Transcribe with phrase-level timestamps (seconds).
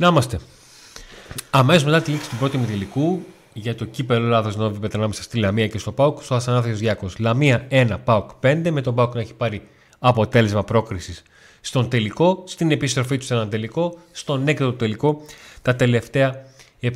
[0.00, 0.38] Να είμαστε.
[1.50, 3.22] Αμέσως μετά τη λήξη του πρώτου ημιτελικού
[3.52, 7.08] για το κύπελο Ελλάδο Νόβι ανάμεσα στη Λαμία και στο Πάουκ, στο Αθανάθιο Διάκο.
[7.18, 9.62] Λαμία 1, Πάουκ 5, με τον Πάουκ να έχει πάρει
[9.98, 11.22] αποτέλεσμα πρόκρισης
[11.60, 15.22] στον τελικό, στην επιστροφή τους σε έναν τελικό, στον έκτο τελικό
[15.62, 16.44] τα τελευταία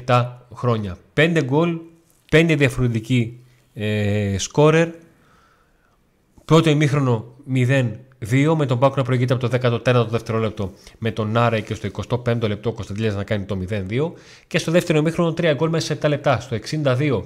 [0.06, 0.98] 7 χρόνια.
[1.14, 1.78] 5 γκολ,
[2.32, 3.40] 5 διαφορετικοί
[3.74, 4.88] ε, σκόρερ.
[6.44, 7.34] Πρώτο ημίχρονο
[8.30, 11.88] 0-2 με τον Πάκο να προηγείται από το 14ο δευτερόλεπτο με τον Νάρα και στο
[12.08, 14.10] 25ο λεπτό ο Κωνσταντιλιάς να κάνει το 0-2
[14.46, 16.40] και στο δεύτερο ημίχρονο 3 γκολ μέσα σε 7 λεπτά.
[16.40, 17.22] Στο 62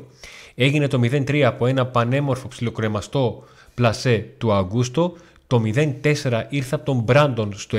[0.54, 3.44] έγινε το 0-3 από ένα πανέμορφο ψιλοκρεμαστό
[3.74, 5.16] πλασέ του Αγκούστο.
[5.46, 7.78] Το 0-4 ήρθε από τον Μπράντον στο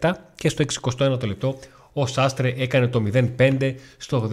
[0.00, 0.64] 67 και στο
[0.98, 1.58] 61ο λεπτό
[1.92, 3.02] ο Σάστρε έκανε το
[3.38, 4.30] 0-5 στο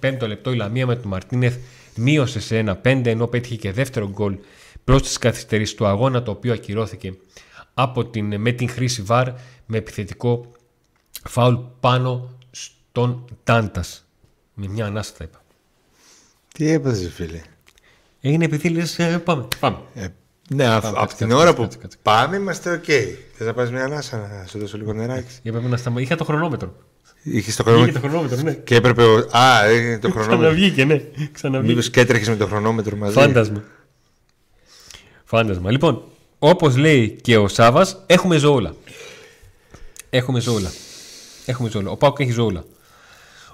[0.00, 1.56] 25ο λεπτό η Λαμία με τον Μαρτίνεθ
[1.96, 4.36] μείωσε σε 1-5 ενώ πέτυχε και δεύτερο γκολ
[4.84, 7.14] προς τις καθυστερήσεις του αγώνα το οποίο ακυρώθηκε
[7.74, 9.32] από την, με την χρήση VAR
[9.66, 10.52] με επιθετικό
[11.28, 14.06] φάουλ πάνω στον Τάντας.
[14.54, 15.42] Με μια ανάσα θα είπα.
[16.54, 17.40] Τι έπαιζες φίλε;
[18.20, 19.48] Έγινε επειδή λες ε, πάμε.
[19.60, 19.78] πάμε.
[19.94, 20.06] Ε,
[20.48, 21.68] ναι, από την ώρα που
[22.02, 22.84] πάμε είμαστε OK.
[22.86, 23.16] Okay.
[23.32, 25.40] Θες να πας μια ανάσα να σου δώσω λίγο νεράκι.
[25.96, 26.74] Είχα το χρονόμετρο.
[27.22, 28.00] Είχες το χρονόμετρο.
[28.00, 28.52] το χρονόμετρο, ναι.
[28.54, 29.02] Και έπρεπε.
[29.02, 29.28] Ο...
[29.36, 30.38] Α, έγινε το χρονόμετρο.
[30.38, 31.60] Ξαναβγήκε, ναι.
[31.62, 33.14] Μήπως και έτρεχες με το χρονόμετρο μαζί.
[33.14, 33.62] Φάντασμα.
[35.24, 35.70] Φάντασμα.
[35.70, 36.02] Λοιπόν,
[36.44, 38.74] όπως λέει και ο Σάβα, έχουμε ζώουλα.
[40.10, 40.70] Έχουμε ζώουλα.
[41.46, 41.90] Έχουμε ζώουλα.
[41.90, 42.64] Ο Πάουκ έχει ζώουλα.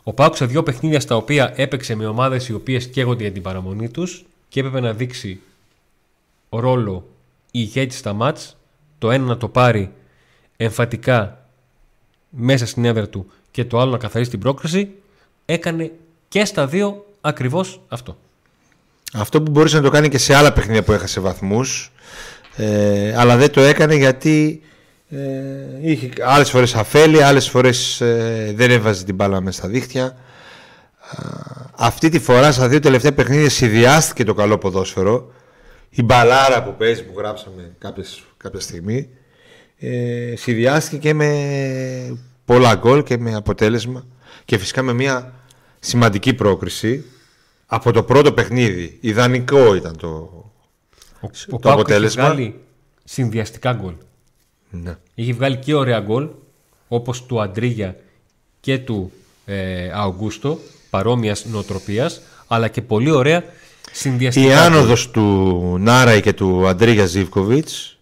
[0.02, 3.42] Ο Πάουκ σε δύο παιχνίδια στα οποία έπαιξε με ομάδες οι οποίες καίγονται για την
[3.42, 5.40] παραμονή τους και έπρεπε να δείξει
[6.48, 7.08] ρόλο
[7.50, 8.56] ηγέτη στα μάτς.
[8.98, 9.92] Το ένα να το πάρει
[10.56, 11.46] εμφατικά
[12.30, 14.90] μέσα στην έδρα του και το άλλο να καθαρίσει την πρόκριση,
[15.44, 15.92] έκανε
[16.28, 18.16] και στα δύο ακριβώς αυτό.
[19.12, 21.92] Αυτό που μπορούσε να το κάνει και σε άλλα παιχνίδια που έχασε βαθμούς,
[22.60, 24.62] ε, αλλά δεν το έκανε γιατί
[25.08, 25.18] ε,
[25.80, 30.16] είχε άλλες φορές αφέλει, άλλες φορές ε, δεν έβαζε την μπάλα μέσα στα δίχτυα.
[31.76, 35.32] Αυτή τη φορά στα δύο τελευταία παιχνίδια συνδυάστηκε το καλό ποδόσφαιρο.
[35.90, 39.08] Η μπαλάρα που παίζει που γράψαμε κάποιες, κάποια στιγμή
[39.78, 44.06] ε, συνδυάστηκε και με πολλά γκολ και με αποτέλεσμα
[44.44, 45.32] και φυσικά με μια
[45.78, 47.04] σημαντική πρόκριση
[47.66, 48.98] από το πρώτο παιχνίδι.
[49.00, 50.30] Ιδανικό ήταν το,
[51.20, 52.22] ο, το ο αποτέλεσμα.
[52.22, 52.60] Έχει βγάλει
[53.04, 53.94] συνδυαστικά γκολ.
[54.70, 54.96] Ναι.
[55.14, 56.28] Έχει βγάλει και ωραία γκολ
[56.88, 57.96] όπως του Αντρίγια
[58.60, 59.12] και του
[59.44, 60.58] ε, Αουγκούστο
[60.90, 63.44] παρόμοιας νοοτροπίας αλλά και πολύ ωραία
[63.92, 67.98] συνδυαστικά Η άνοδος του Νάρα και του Αντρίγια Ζίβκοβιτς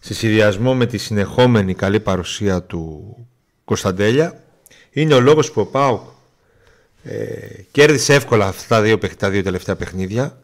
[0.00, 3.16] σε συνδυασμό με τη συνεχόμενη καλή παρουσία του
[3.64, 4.40] Κωνσταντέλια
[4.90, 6.00] είναι ο λόγος που ο Πάουκ
[7.02, 7.36] ε,
[7.70, 10.38] κέρδισε εύκολα αυτά τα δύο, τα δύο τελευταία παιχνίδια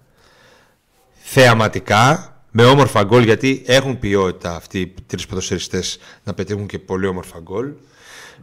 [1.35, 7.07] θεαματικά με όμορφα γκολ γιατί έχουν ποιότητα αυτοί οι τρεις ποδοσφαιριστές να πετύχουν και πολύ
[7.07, 7.71] όμορφα γκολ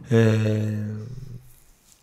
[0.08, 0.18] ε,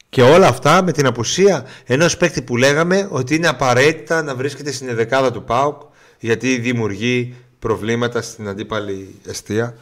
[0.09, 4.72] και όλα αυτά με την απουσία ενός παίκτη που λέγαμε ότι είναι απαραίτητα να βρίσκεται
[4.72, 5.81] στην δεκάδα του ΠΑΟΚ
[6.20, 9.75] γιατί δημιουργεί προβλήματα στην αντίπαλη αιστεία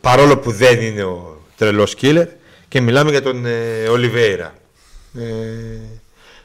[0.00, 2.26] παρόλο που δεν είναι ο τρελός killer
[2.68, 4.54] και μιλάμε για τον ε, Ολιβέηρα.
[5.18, 5.22] Ε,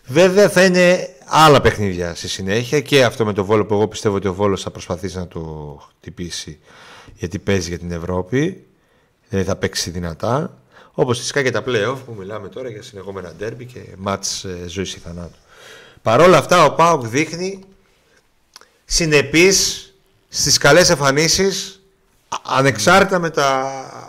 [0.05, 4.15] βέβαια θα είναι άλλα παιχνίδια στη συνέχεια και αυτό με το Βόλο που εγώ πιστεύω
[4.15, 5.41] ότι ο Βόλος θα προσπαθήσει να το
[5.87, 6.59] χτυπήσει
[7.15, 8.67] γιατί παίζει για την Ευρώπη
[9.29, 10.57] δηλαδή θα παίξει δυνατά
[10.91, 14.93] όπως φυσικά και τα play-off που μιλάμε τώρα για συνεχόμενα ντέρμπι και μάτς ε, ζωής
[14.95, 15.37] ή θανάτου.
[16.01, 17.63] Παρ' αυτά ο Πάοκ δείχνει
[18.85, 19.89] συνεπής
[20.29, 21.81] στις καλές εμφανίσεις
[22.43, 24.08] ανεξάρτητα με, τα...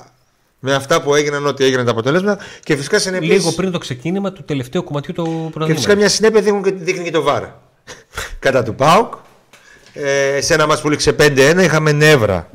[0.61, 3.29] με αυτά που έγιναν ό,τι έγιναν τα αποτελέσματα και φυσικά συνεπείς...
[3.29, 5.67] Λίγο πριν το ξεκίνημα του τελευταίου κομματιού του πρωταθλήματος.
[5.67, 7.43] Και φυσικά μια συνέπεια δείχνει, δείχνει και το ΒΑΡ.
[8.39, 9.15] Κατά του ΠΑΟΚ
[9.93, 12.51] ε, σε ένα μας που λήξε 5-1 είχαμε νεύρα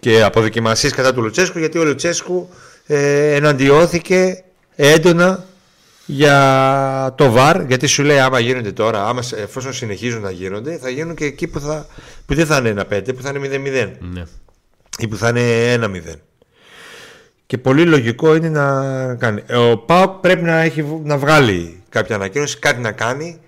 [0.00, 2.48] και αποδοκιμασίες κατά του Λουτσέσκου γιατί ο Λουτσέσκου
[2.86, 4.44] ε, εναντιώθηκε
[4.76, 5.44] έντονα
[6.06, 10.88] για το VAR, γιατί σου λέει άμα γίνονται τώρα, άμα, εφόσον συνεχίζουν να γίνονται, θα
[10.88, 11.86] γίνουν και εκεί που, θα,
[12.26, 13.90] που δεν θα είναι ένα 5, που θα είναι 0-0.
[14.12, 14.22] Ναι.
[14.98, 16.14] Ή που θα είναι 1-0.
[17.46, 19.42] Και πολύ λογικό είναι να κάνει.
[19.56, 23.40] Ο ΠΑΟΚ πρέπει να, έχει, να βγάλει κάποια ανακοίνωση, κάτι να κάνει,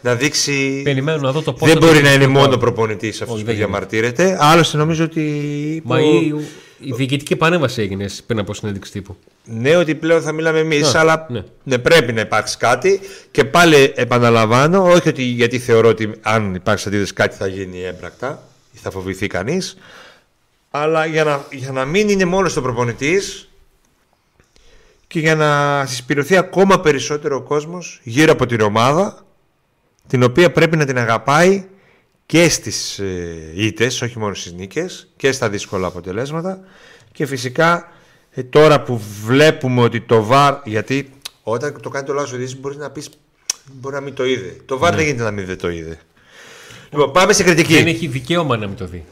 [0.00, 0.80] να δείξει.
[0.84, 4.36] Περιμένω να δω το Δεν μπορεί να είναι μόνο προπονητής αυτός που διαμαρτύρεται.
[4.40, 5.82] Άλλωστε νομίζω ότι.
[5.84, 6.34] Μα η,
[6.80, 9.16] η διοικητική επανέμβαση έγινε πριν από συνέντευξη τύπου.
[9.44, 11.42] Ναι, ότι πλέον θα μιλάμε εμείς, αλλά ναι.
[11.62, 11.78] ναι.
[11.78, 13.00] πρέπει να υπάρξει κάτι.
[13.30, 18.42] Και πάλι επαναλαμβάνω, όχι ότι γιατί θεωρώ ότι αν υπάρξει αντίθεση κάτι θα γίνει έμπρακτα
[18.72, 19.76] ή θα φοβηθεί κανείς,
[20.76, 23.50] αλλά για να, για να μην είναι μόνο στο προπονητής
[25.06, 29.26] και για να συσπηρωθεί ακόμα περισσότερο ο κόσμος γύρω από την ομάδα
[30.06, 31.64] την οποία πρέπει να την αγαπάει
[32.26, 36.60] και στις ε, ήττες, όχι μόνο στις νίκες και στα δύσκολα αποτελέσματα
[37.12, 37.88] και φυσικά
[38.30, 40.58] Ε, τώρα που βλέπουμε ότι το VAR.
[40.64, 41.10] Γιατί
[41.42, 43.08] όταν το κάνει το λάθος ο μπορείς να πεις.
[43.72, 44.56] Μπορεί να μην το είδε.
[44.64, 45.98] Το VAR δεν γίνεται να μην δεν το είδε.
[46.90, 47.74] Λοιπόν, πάμε σε κριτική.
[47.74, 49.04] Δεν έχει δικαίωμα να μην το δει.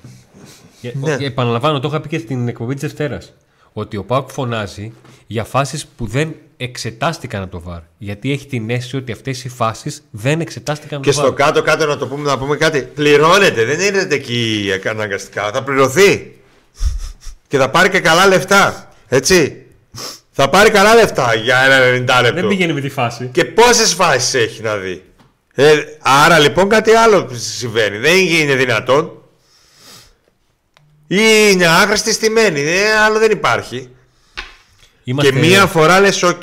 [0.95, 1.17] Ναι.
[1.17, 3.33] Και επαναλαμβάνω, το είχα πει και στην εκπομπή της Δευτέρας.
[3.73, 4.93] Ότι ο Πάουκ φωνάζει
[5.27, 7.81] για φάσεις που δεν εξετάστηκαν από το ΒΑΡ.
[7.99, 11.35] Γιατί έχει την αίσθηση ότι αυτές οι φάσεις δεν εξετάστηκαν από Και το στο ΒΑΡ.
[11.35, 12.83] κάτω-κάτω να το πούμε, να πούμε κάτι.
[12.95, 15.51] Πληρώνεται, δεν είναι εκεί αναγκαστικά.
[15.53, 16.41] Θα πληρωθεί.
[17.49, 18.89] και θα πάρει και καλά λεφτά.
[19.09, 19.57] Έτσι.
[20.31, 22.41] Θα πάρει καλά λεφτά για ένα 90 λεπτό.
[22.41, 23.29] Δεν πήγαινε με τη φάση.
[23.33, 25.03] Και πόσες φάσεις έχει να δει.
[25.55, 27.99] Ε, άρα λοιπόν κάτι άλλο συμβαίνει.
[27.99, 29.22] Δεν είναι δυνατόν.
[31.15, 32.61] Ή είναι άχρηστη στημένη.
[32.61, 33.89] Ε, άλλο δεν υπάρχει.
[35.05, 35.31] Είμαστε...
[35.33, 36.43] Και μία φορά λες: OK,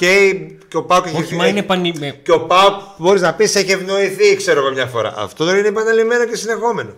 [0.68, 1.94] και ο Πάουκ έχει Όχι, μα είναι πανι...
[2.00, 5.14] με- Και ο Πάουκ μπορείς να πεις έχει ευνοηθεί, ξέρω εγώ μια φορά.
[5.18, 6.94] Αυτό δεν είναι επαναλημμένο και συνεχόμενο.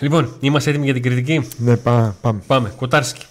[0.00, 2.16] Λοιπόν, είμαστε έτοιμοι για την κριτική; Ναι, πάμε.
[2.20, 2.42] πάμε.
[2.46, 2.72] Πάμε.
[2.76, 3.24] Κοτάρσκι.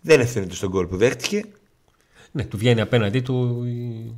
[0.00, 1.44] Δεν ευθύνεται στον κόλ που δέχτηκε.
[2.30, 3.64] Ναι, του βγαίνει απέναντί του.
[3.66, 4.14] η-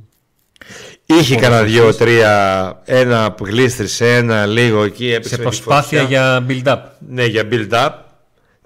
[1.05, 2.81] Είχε κανένα δύο-τρία.
[2.85, 5.11] Ένα που γλίστρισε, ένα λίγο εκεί.
[5.11, 6.17] Έπαιξε Σε με τη προσπάθεια φωτιά.
[6.17, 6.81] για build-up.
[7.09, 7.89] Ναι, για build-up.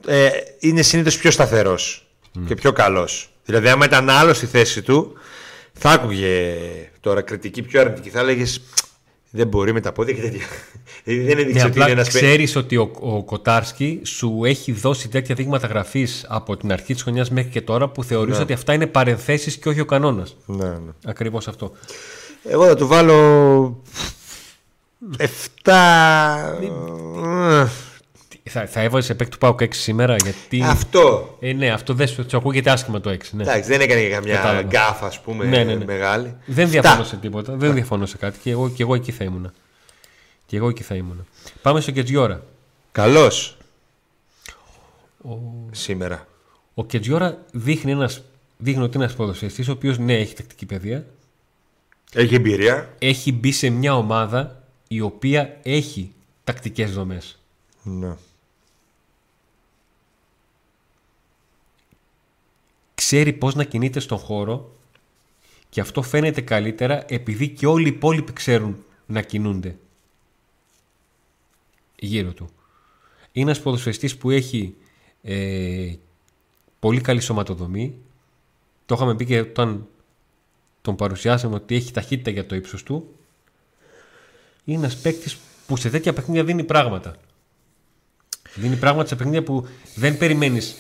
[0.08, 2.06] Ε, είναι συνήθως πιο σταθερός
[2.48, 3.30] και πιο καλός.
[3.46, 5.14] Δηλαδή, άμα ήταν άλλος στη θέση του,
[5.74, 6.56] θα άκουγε
[7.00, 8.10] τώρα κριτική πιο αρνητική.
[8.10, 8.62] Θα έλεγες
[9.36, 10.46] Δεν μπορεί με τα πόδια και τέτοια.
[11.04, 14.72] Δηλαδή, δεν Ναι, έδειξε ότι είναι απλά ένας ξέρεις ότι ο, ο Κοτάρσκι σου έχει
[14.72, 18.54] δώσει τέτοια δείγματα γραφής από την αρχή της χρονιάς μέχρι και τώρα που θεωρούσε ότι
[18.54, 20.36] αυτά είναι παρενθέσεις και όχι ο κανόνας.
[20.46, 20.92] Ναι, ναι.
[21.06, 21.72] Ακριβώς αυτό.
[22.44, 23.82] Εγώ θα του βάλω
[25.18, 25.72] 7.
[28.50, 30.62] Θα, θα έβαζε παίκ του Πάουκ 6 σήμερα γιατί.
[30.64, 31.38] Αυτό.
[31.40, 33.18] Ε, ναι, αυτό δεν σου σου ακούγεται άσχημα το 6.
[33.32, 33.44] Ναι.
[33.44, 34.62] Εντάξει, δεν έκανε και καμιά Κατάλαβα.
[34.62, 35.86] γκάφα, ας πούμε, Ναι, ναι, ναι.
[35.86, 36.36] μεγάλη.
[36.46, 36.82] Δεν Φτά.
[36.82, 37.56] διαφωνώ σε τίποτα.
[37.56, 38.40] Δεν διαφωνώ σε κάτι.
[38.40, 39.54] Και εγώ, και εγώ εκεί θα ήμουνα.
[40.46, 41.26] Και εγώ εκεί θα ήμουνα.
[41.62, 42.44] Πάμε στο Κετζιόρα.
[42.92, 43.58] Καλός.
[45.72, 46.28] Σήμερα.
[46.74, 48.22] Ο Κετζιόρα δείχνει, ένας,
[48.58, 51.06] δείχνει ότι είναι ένας ποδοσφαιριστής ο οποίος ναι, έχει τακτική παιδεία.
[52.14, 52.90] Έχει εμπειρία.
[53.00, 56.12] Έχει μπει σε μια ομάδα η οποία έχει
[56.44, 57.40] τακτικές δομές.
[57.84, 58.14] Ναι.
[62.96, 64.76] Ξέρει πώς να κινείται στον χώρο
[65.70, 69.76] και αυτό φαίνεται καλύτερα επειδή και όλοι οι υπόλοιποι ξέρουν να κινούνται
[72.00, 72.50] γύρω του.
[73.32, 74.76] Είναι ένας ποδοσφαιριστής που έχει
[75.22, 75.94] ε,
[76.80, 77.96] πολύ καλή σωματοδομή.
[78.86, 79.88] Το είχαμε πει και όταν
[80.82, 83.16] τον παρουσιάσαμε ότι έχει ταχύτητα για το ύψος του.
[84.66, 85.38] Είναι ένας παίκτης
[85.68, 87.16] που σε τέτοια παιχνίδια δίνει πράγματα.
[88.56, 90.76] Δίνει πράγματα σε παιχνίδια που δεν περιμένεις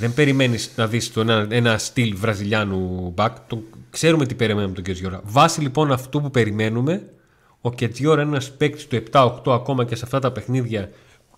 [0.00, 3.36] δεν περιμένεις να δεις τον ένα, ένα στυλ βραζιλιάνου μπακ.
[3.46, 5.20] Το, ξέρουμε τι περιμένουμε τον Κετζιόρα.
[5.24, 7.02] Βάσει λοιπόν αυτού που περιμένουμε,
[7.60, 10.90] ο Κετζιόρα είναι ένας παίκτης του 7-8 ακόμα και σε αυτά τα παιχνίδια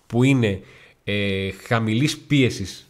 [0.07, 0.61] που είναι
[1.03, 2.87] ε, χαμηλής πίεσης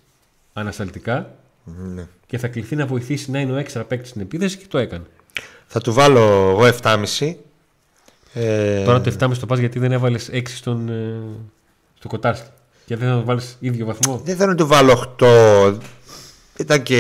[0.54, 2.08] ανασταλτικά ναι.
[2.26, 5.06] και θα κληθεί να βοηθήσει να είναι ο έξτρα παίκτης στην επίθεση και το έκανε.
[5.68, 7.36] Θα του βάλω εγώ 7,5.
[8.34, 11.22] Ε, Τώρα το 7,5 το πας γιατί δεν έβαλες 6 στον, ε,
[11.98, 12.48] στο Κοτάρσκι.
[12.86, 15.74] Και δεν θα το βάλεις ίδιο βαθμό; Δεν θέλω να του βάλω 8.
[16.58, 16.98] Ήταν και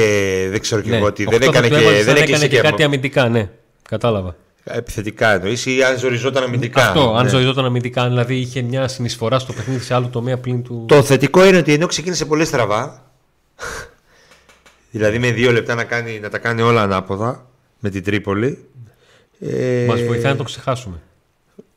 [0.51, 1.23] δεν ξέρω και εγώ τι.
[1.23, 2.83] Ναι, οκτώ Δεν θα έκανε του και, έβαλες δεν αν έκλεισε έκανε και και κάτι
[2.83, 3.49] αμυντικά, ναι.
[3.89, 4.35] Κατάλαβα.
[4.63, 6.87] επιθετικά εννοείς ή αν ζοριζόταν αμυντικά.
[6.87, 7.29] Αυτό, αν Ναι.
[7.29, 10.85] ζωιζόταν αμυντικά, δηλαδή είχε μια συνεισφορά στο παιχνίδι σε άλλο τομέα πλην του.
[10.87, 13.11] Το θετικό είναι ότι ενώ ξεκίνησε πολύ στραβά,
[14.91, 17.45] δηλαδή με δύο λεπτά να, κάνει, να τα κάνει όλα ανάποδα
[17.79, 18.65] με την Τρίπολη.
[19.39, 21.01] Ε, Μας βοηθάει να το ξεχάσουμε.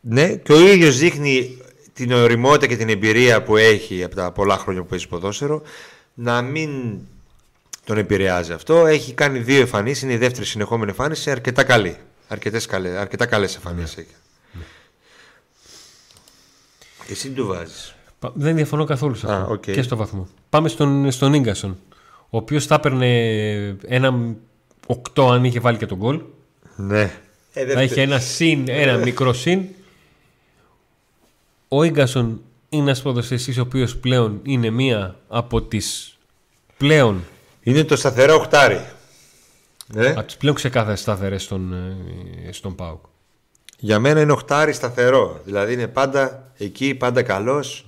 [0.00, 1.58] Ναι, και ο ίδιος δείχνει
[1.96, 5.62] την ωριμότητα και την εμπειρία που έχει από τα πολλά χρόνια που παίζει ποδόσφαιρο
[6.14, 6.70] να μην
[7.84, 8.86] τον επηρεάζει αυτό.
[8.86, 11.96] Έχει κάνει δύο εμφανίσεις, είναι η δεύτερη συνεχόμενη εμφάνιση, αρκετά καλή.
[12.28, 14.14] Αρκετές καλές, αρκετά καλές εμφανίσεις έχει.
[17.10, 19.38] Εσύ τι του βάζεις; Πα- Δεν διαφωνώ καθόλου σε αυτό.
[19.38, 19.60] Α, οκ.
[19.70, 20.28] Και στο βαθμό.
[20.50, 21.78] Πάμε στον, στον γκασον.
[22.30, 23.08] Ο οποίος θα έπαιρνε
[23.86, 24.34] ένα
[25.14, 26.20] 8 αν είχε βάλει και τον γκολ.
[26.76, 27.10] Ναι.
[27.52, 29.62] Ε, Θα είχε ένα συν, ένα μικρό συν.
[31.68, 36.18] Ο Ίγκασον είναι ένας ποδοσφαιριστής ο οποίος πλέον είναι μία από τις
[36.76, 37.24] πλέον,
[37.62, 38.86] Είναι το σταθερό οχτάρι.
[39.86, 40.08] Ναι.
[40.08, 43.04] από τις πλέον ξεκάθαρες σταθερές στον, ε, στον ΠΑΟΚ.
[43.78, 45.40] Για μένα είναι οχτάρι σταθερό.
[45.44, 47.86] Δηλαδή είναι πάντα εκεί, πάντα καλός.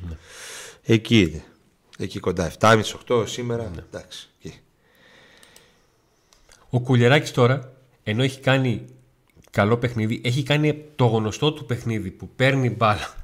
[0.82, 1.44] Εκεί είναι.
[1.98, 2.52] Εκεί κοντά.
[2.60, 3.70] 7,5-8 σήμερα.
[3.86, 4.28] Εντάξει.
[4.42, 4.58] Εκεί.
[6.70, 8.84] Ο Κουλιεράκης τώρα, ενώ έχει κάνει
[9.50, 13.14] καλό παιχνίδι, έχει κάνει το γνωστό του παιχνίδι που παίρνει μπάλα,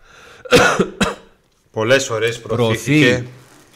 [1.70, 3.24] Πολλές φορές προωθεί, προωθήθηκε.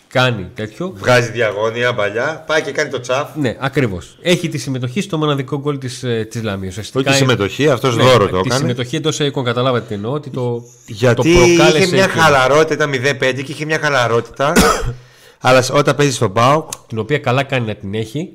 [0.09, 0.93] κάνει τέτοιο.
[0.97, 3.37] Βγάζει διαγώνια παλιά, πάει και κάνει το τσαφ.
[3.37, 4.19] Ναι, ακριβώς.
[4.23, 6.73] Έχει τη συμμετοχή στο μοναδικό γκολ της της Λαμία.
[6.79, 8.43] Όχι τη συμμετοχή, αυτός ναι, δώρο το έκανε.
[8.49, 10.13] Τη συμμετοχή εντός εικόν, καταλάβατε τι εννοώ.
[10.13, 11.29] Ότι το, Γιατί το
[11.77, 14.53] είχε μια χαλαρότητα 0-5 και είχε μια χαλαρότητα.
[15.41, 16.71] αλλά όταν παίζει στον Πάοκ.
[16.87, 18.33] Την οποία καλά κάνει να την έχει,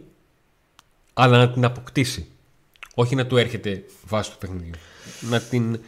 [1.14, 2.28] αλλά να την αποκτήσει.
[2.96, 4.72] Όχι να του έρχεται βάση του παιχνιδιού.
[5.20, 5.80] Να, την,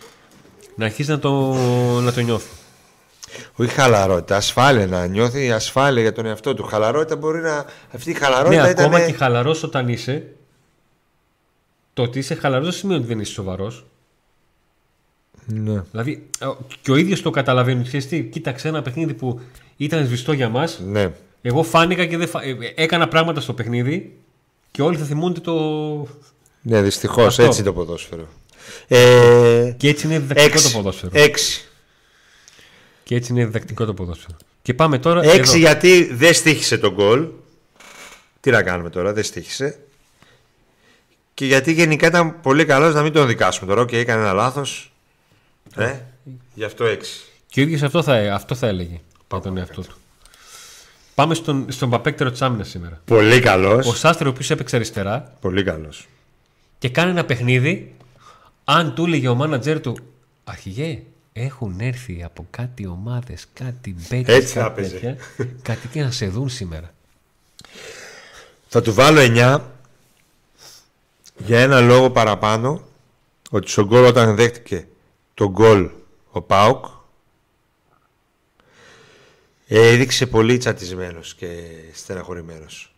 [0.75, 1.53] να αρχίσεις να το,
[2.01, 2.49] να το νιώθεις.
[3.55, 6.63] Όχι χαλαρότητα, ασφάλεια να νιώθει ασφάλεια για τον εαυτό του.
[6.63, 7.65] Χαλαρότητα μπορεί να.
[7.91, 8.85] Αυτή η χαλαρότητα ναι, ήταν.
[8.85, 10.27] Ακόμα και χαλαρός όταν είσαι.
[11.93, 13.85] Το ότι είσαι χαλαρός δεν σημαίνει ότι δεν είσαι σοβαρός.
[15.45, 15.83] Ναι.
[15.91, 16.29] Δηλαδή
[16.81, 17.83] και ο ίδιος το καταλαβαίνει.
[17.83, 19.39] Ξέρεις τι, κοίταξε ένα παιχνίδι που
[19.77, 20.79] ήταν σβηστό για μας.
[20.85, 21.11] Ναι.
[21.41, 22.43] Εγώ φάνηκα και δεν φα...
[22.43, 24.17] Ε, έκανα πράγματα στο παιχνίδι
[24.71, 25.53] και όλοι θα θυμούνται το.
[26.61, 28.27] Ναι, δυστυχώς έτσι είναι το ποδόσφαιρο.
[28.87, 29.73] Ε...
[29.77, 31.11] Και έτσι είναι διδακτικό το ποδόσφαιρο.
[31.13, 31.65] Έξι.
[33.03, 34.37] Και έτσι είναι διδακτικό το ποδόσφαιρο.
[34.61, 35.23] Και πάμε τώρα.
[35.23, 35.57] Έξι εδώ.
[35.57, 37.27] γιατί δεν στήχησε τον γκολ.
[38.39, 39.79] Τι να κάνουμε τώρα, δεν στήχησε.
[41.33, 43.85] Και γιατί γενικά ήταν πολύ καλός να μην τον δικάσουμε τώρα.
[43.85, 44.91] Και έκανε ένα λάθος.
[45.75, 45.99] Ε,
[46.53, 47.21] γι' αυτό έξι.
[47.47, 49.95] Και ο ίδιος αυτό θα, αυτό θα έλεγε για τον εαυτό του.
[51.15, 53.01] Πάμε στον, στον παπέκτερο τη άμυνα σήμερα.
[53.05, 53.87] Πολύ καλός.
[53.87, 55.37] Ο Σάστρο, ο οποίος έπαιξε αριστερά.
[55.39, 56.07] Πολύ καλός.
[56.77, 57.95] Και κάνει ένα παιχνίδι.
[58.65, 59.97] Αν του έλεγε ο μάνατζερ του,
[60.43, 61.03] Αρχηγέ,
[61.33, 65.17] έχουν έρθει από κάτι ομάδες, κάτι μπέκες, Έτσι κάτι, τέτοια,
[65.61, 66.93] κάτι και να σε δουν σήμερα.
[68.67, 69.59] Θα του βάλω 9
[71.37, 72.87] για ένα λόγο παραπάνω
[73.49, 74.87] ότι στον γκολ όταν δέχτηκε
[75.33, 75.89] τον γκολ
[76.31, 76.85] ο Πάουκ
[79.67, 81.47] έδειξε πολύ τσατισμένος και
[81.93, 82.93] στεναχωρημένος.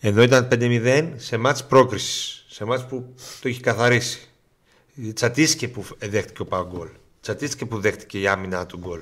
[0.00, 4.20] Ενώ ήταν 5-0 σε μάτς πρόκρισης, σε μάτς που το έχει καθαρίσει.
[5.14, 6.88] Τσατίστηκε που δέχτηκε ο Παγκόλ.
[7.20, 9.00] Τσατίστηκε που δέχτηκε η άμυνα του γκολ.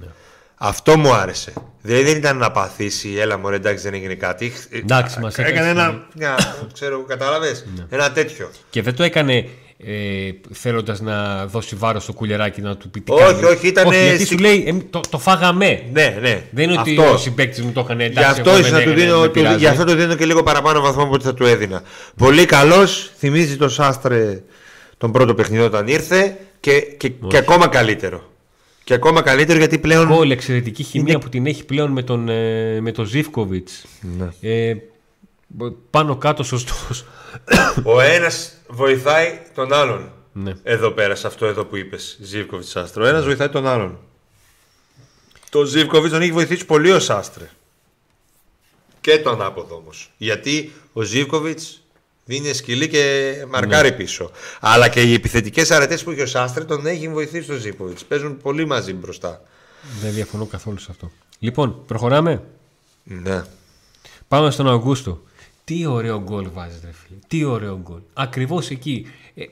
[0.00, 0.06] Ναι.
[0.54, 1.52] Αυτό μου άρεσε.
[1.82, 4.52] Δηλαδή δεν ήταν να παθήσει, έλα μου εντάξει δεν έγινε κάτι.
[4.70, 6.06] Εντάξει, μας έκανε ένα.
[6.14, 6.38] Μια,
[6.72, 7.64] ξέρω, κατάλαβε.
[7.76, 7.86] Ναι.
[7.90, 8.50] Ένα τέτοιο.
[8.70, 9.48] Και δεν το έκανε
[9.86, 13.42] ε, θέλοντας να δώσει βάρος στο κουλεράκι να του πει τι Όχι, κάνεις.
[13.42, 13.86] όχι, ήταν.
[13.86, 15.82] Όχι, γιατί σου λέει ε, το, το φάγαμε.
[15.92, 16.42] Ναι, ναι.
[16.50, 17.14] Δεν είναι ότι αυτός.
[17.14, 18.42] ο συμπέκτη μου το έκανε εντάξει.
[18.42, 21.12] Γι' αυτό, να του δίνω, του, γι αυτό το δίνω και λίγο παραπάνω βαθμό από
[21.12, 21.82] ό,τι θα του έδινα.
[22.16, 23.10] Πολύ καλός.
[23.18, 24.42] Θυμίζει το Σάστρε
[24.98, 28.30] τον πρώτο παιχνίδι όταν ήρθε και, και, και ακόμα καλύτερο.
[28.84, 30.08] Και ακόμα καλύτερο γιατί πλέον.
[30.08, 33.84] Κόλ, εξαιρετική χημεία που την έχει πλέον με τον, ε, με τον Ζήφκοβιτς.
[34.18, 34.50] Ναι.
[34.50, 34.76] Ε,
[35.90, 37.04] πάνω κάτω σωστός.
[37.82, 40.12] Ο ένας βοηθάει τον άλλον.
[40.32, 40.52] Ναι.
[40.62, 43.04] Εδώ πέρα, σε αυτό εδώ που είπες, Ζήφκοβιτς Άστρο.
[43.04, 43.98] Ο ένας βοηθάει τον άλλον.
[45.50, 47.50] Το Ζήφκοβιτς τον έχει βοηθήσει πολύ ο Σάστρε.
[49.00, 50.10] Και τον ανάποδο όμως.
[50.16, 51.82] Γιατί ο Ζήφκοβιτς
[52.24, 53.96] Δίνει σκυλί και μαρκάρει ναι.
[53.96, 54.30] πίσω.
[54.60, 57.98] Αλλά και οι επιθετικές αρετές που έχει ο Σάστρε τον έχει βοηθήσει τον Ζήποβιτ.
[58.08, 59.42] Παίζουν πολύ μαζί μπροστά.
[60.00, 61.10] Δεν διαφωνώ καθόλου σε αυτό.
[61.38, 62.42] Λοιπόν, προχωράμε.
[63.04, 63.44] Ναι.
[64.28, 65.22] Πάμε στον Αυγούστο.
[65.64, 67.18] Τι ωραίο γκολ βάζεις, ρε φίλε.
[67.28, 68.00] Τι ωραίο γκολ.
[68.12, 69.06] Ακριβώς εκεί.
[69.34, 69.44] Ε,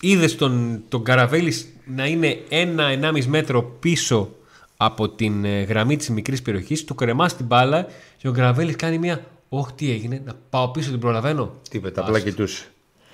[0.00, 4.30] Είδες τον, τον Καραβέλης να είναι ένα-ενάμιση μέτρο πίσω
[4.76, 7.86] από την ε, γραμμή της μικρής περιοχής, του κρεμάς την μπάλα
[8.16, 9.24] και ο Καραβέλης κάνει μια
[9.54, 11.54] όχι, τι έγινε, να πάω πίσω, την προλαβαίνω.
[11.70, 12.64] Τίποτα, απλά κοιτούσε.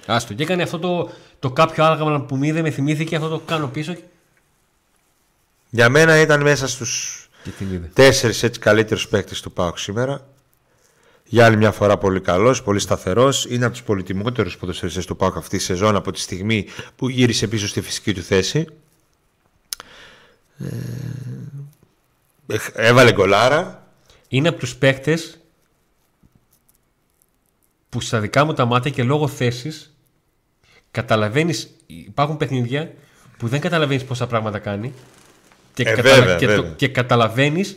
[0.07, 0.35] Άστο.
[0.35, 3.67] Και έκανε αυτό το, το κάποιο άγαλμα που μου είδε, με θυμήθηκε, αυτό το κάνω
[3.69, 3.97] πίσω.
[5.71, 7.23] Για μένα ήταν μέσα στους
[7.93, 10.27] τέσσερις έτσι καλύτερους παίκτες του Πάουκ σήμερα.
[11.31, 13.45] Για άλλη μια φορά πολύ καλός, πολύ σταθερός.
[13.45, 16.67] Είναι από τους πολυτιμότερους ποδοσφαιριστές του Πάουκ αυτή τη σεζόν από τη στιγμή
[16.97, 18.67] που γύρισε πίσω στη φυσική του θέση.
[22.47, 23.87] Ε, έβαλε γκολάρα.
[24.29, 25.39] Είναι από τους παίκτες
[27.89, 29.95] που στα δικά μου τα μάτια και λόγω θέσης
[30.91, 31.71] καταλαβαίνεις.
[31.87, 32.93] Υπάρχουν παιχνίδια
[33.39, 34.93] που δεν καταλαβαίνεις πόσα πράγματα κάνει
[35.75, 36.71] και, ε, βέβαια, και, βέβαια.
[36.71, 37.77] και καταλαβαίνεις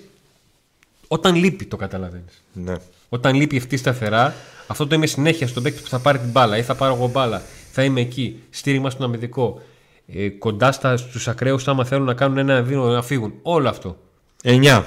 [1.08, 2.44] όταν λείπει το καταλαβαίνεις.
[2.54, 2.76] Ναι.
[3.14, 4.34] Όταν λείπει αυτή σταθερά,
[4.68, 7.08] αυτό το είμαι συνέχεια στον παίκτη που θα πάρει την μπάλα ή θα πάρω εγώ
[7.08, 7.42] μπάλα.
[7.72, 9.62] Θα είμαι εκεί, στήριγμα στον αμυντικό.
[10.08, 13.34] Ε, κοντά στους ακραίους, άμα θέλουν να κάνουν ένα βήμα να φύγουν.
[13.42, 13.98] Όλο αυτό.
[14.44, 14.84] 9.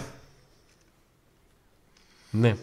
[2.30, 2.56] Ναι.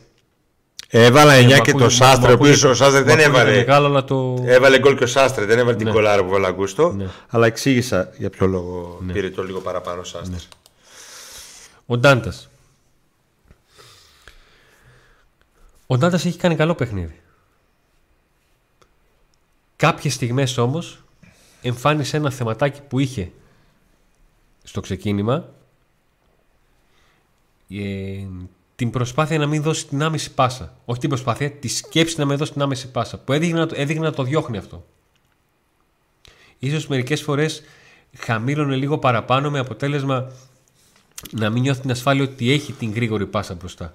[0.88, 2.32] Έβαλα 9 και το Σάστρε.
[2.32, 3.56] Ο οποίο ο Σάστρε δεν έβαλε.
[3.56, 4.44] Μεγάλο, το...
[4.46, 5.84] Έβαλε γκολ και ο Σάστρε, δεν έβαλε ναι.
[5.84, 6.92] την κολάρα που βάλε Αγκούστο.
[6.92, 7.06] Ναι.
[7.28, 9.14] Αλλά εξήγησα για ποιο λόγο ναι.
[9.14, 10.32] πήρε το λίγο παραπάνω ο Σάστρε.
[10.32, 10.42] Ναι.
[11.86, 12.51] Ο Ντάντας.
[15.92, 17.20] Ο Ντάντας έχει κάνει καλό παιχνίδι.
[19.76, 21.04] Κάποιες στιγμές όμως
[21.62, 23.32] εμφάνισε ένα θεματάκι που είχε
[24.64, 25.50] στο ξεκίνημα
[27.70, 28.26] ε,
[28.76, 30.74] την προσπάθεια να μην δώσει την άμεση πάσα.
[30.86, 33.18] Όχι την προσπάθεια, τη σκέψη να μην δώσει την άμεση πάσα.
[33.18, 34.86] Που έδειχνε, έδειχνε να το διώχνει αυτό.
[36.60, 37.64] Ίσως μερικές φορές
[38.18, 40.32] χαμήλωνε λίγο παραπάνω με αποτέλεσμα
[41.32, 43.94] να μην νιώθει την ασφάλεια ότι έχει την γρήγορη πάσα μπροστά.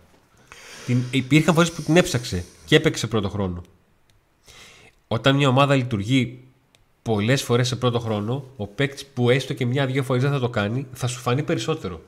[0.87, 3.63] Την, υπήρχαν φορές που την έψαξε και έπαιξε πρώτο χρόνο.
[5.09, 6.45] Όταν μια ομάδα λειτουργεί
[7.03, 10.49] πολλές φορές σε πρώτο χρόνο, ο παίκτης που έστω και μια-δυο φορές δεν θα το
[10.49, 12.01] κάνει, θα σου φανεί περισσότερο.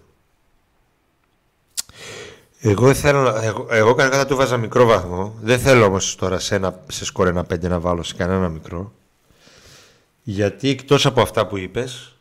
[2.60, 5.34] Εγώ, θέλω, εγώ, εγώ κανένα του βάζα μικρό βαθμό.
[5.40, 8.92] Δεν θέλω όμως τώρα σε, ένα, σε σκορ ένα πέντε να βάλω σε κανένα μικρό.
[10.22, 12.16] Γιατί εκτός από αυτά που είπες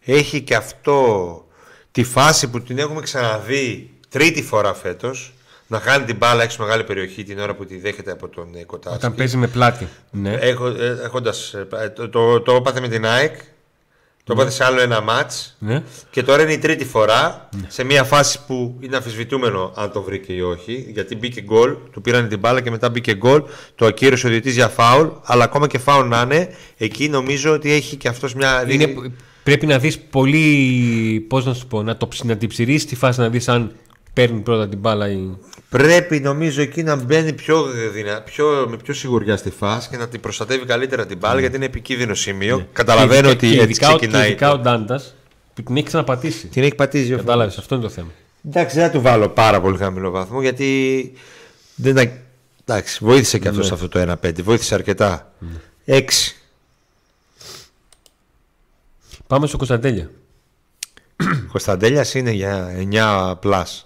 [0.00, 1.46] έχει και αυτό
[1.90, 5.32] τη φάση που την έχουμε ξαναδεί τρίτη φορά φέτος
[5.66, 8.64] να χάνει την μπάλα έξω μεγάλη περιοχή την ώρα που τη δέχεται από τον ε,
[8.64, 8.98] Κοτάσκι.
[8.98, 9.86] Όταν παίζει με πλάτη.
[10.10, 10.32] Ναι.
[10.32, 13.34] Έχο, ε, έχοντας, ε, το, το, το έπαθε με την ΑΕΚ,
[14.24, 15.82] το έπαθε σε άλλο ένα μάτς Ναι.
[16.10, 20.32] και τώρα είναι η τρίτη φορά σε μια φάση που είναι αμφισβητούμενο αν το βρήκε
[20.32, 20.86] ή όχι.
[20.92, 23.42] Γιατί μπήκε γκολ, του πήραν την μπάλα και μετά μπήκε γκολ.
[23.74, 25.08] Το ακύρωσε ο διαιτητής για φάουλ.
[25.22, 28.64] Αλλά ακόμα και φάουλ να είναι, εκεί νομίζω ότι έχει και αυτός μια.
[28.68, 28.94] Είναι,
[29.42, 32.96] πρέπει να δεις πολύ, πώς να σου πω, να, το, ψ- να την ψηρίσει τη
[32.96, 33.72] φάση να δεις αν
[34.18, 35.28] παίρνει πρώτα την μπάλα ή...
[35.68, 38.22] Πρέπει νομίζω εκεί να μπαίνει πιο, δυνα...
[38.22, 41.64] πιο, με πιο σιγουριά στη φάση και να την προστατεύει καλύτερα την μπάλα γιατί είναι
[41.64, 42.66] επικίνδυνο σημείο.
[42.72, 43.34] Καταλαβαίνω Ναι.
[43.34, 44.22] Και ότι ειδικά- έτσι και ειδικά, ο- ξεκινάει.
[44.22, 45.14] Και ειδικά το- ο Ντάντας
[45.54, 46.46] που την έχει ξαναπατήσει.
[46.46, 47.24] Την έχει πατήσει δύο φορές.
[47.26, 48.08] Κατάλαβες, αυτό είναι το θέμα.
[48.46, 51.12] Εντάξει, δεν θα του βάλω πάρα πολύ χαμηλό βαθμό γιατί.
[51.74, 52.12] Δεν τα...
[52.64, 54.42] Εντάξει, βοήθησε και αυτός σε αυτό το 1-5.
[54.42, 55.32] Βοήθησε αρκετά.
[55.86, 56.02] 6.
[59.26, 60.10] Πάμε στο Κωνσταντέλια.
[61.52, 62.68] Κωνσταντέλιας είναι για
[63.32, 63.84] 9 πλάς.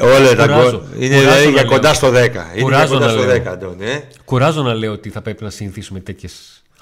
[0.00, 0.70] Όλα τα Κουράζω.
[0.70, 1.02] γκολ.
[1.02, 1.70] Είναι Κουράζω δηλαδή να για λέω.
[1.70, 2.12] κοντά στο 10.
[2.14, 3.36] Είναι για Κουράζω κοντά να στο λέω.
[3.36, 3.84] 10, Αντώνη.
[3.90, 4.00] Ε.
[4.24, 6.32] Κουράζω να λέω ότι θα πρέπει να συνηθίσουμε τέτοιες.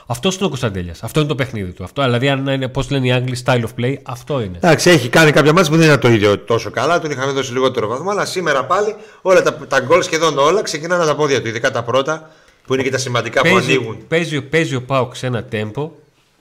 [0.06, 1.02] Αυτό είναι ο Κωνσταντέλιας.
[1.02, 1.84] Αυτό είναι το παιχνίδι του.
[1.84, 4.56] Αυτό, δηλαδή, αν είναι, πώς λένε οι Άγγλοι, style of play, αυτό είναι.
[4.56, 7.00] Εντάξει, έχει κάνει κάποια μάτια που δεν είναι το ίδιο τόσο καλά.
[7.00, 8.10] Τον είχαμε δώσει λιγότερο βαθμό.
[8.10, 11.48] Αλλά σήμερα πάλι όλα τα, τα γκολ σχεδόν όλα ξεκινάνε από τα πόδια του.
[11.48, 12.30] Ειδικά τα πρώτα
[12.66, 13.98] που είναι και τα σημαντικά που Παίζει, ανοίγουν.
[14.08, 15.90] παίζει, παίζει ο Πάουκ σε ένα τέμπο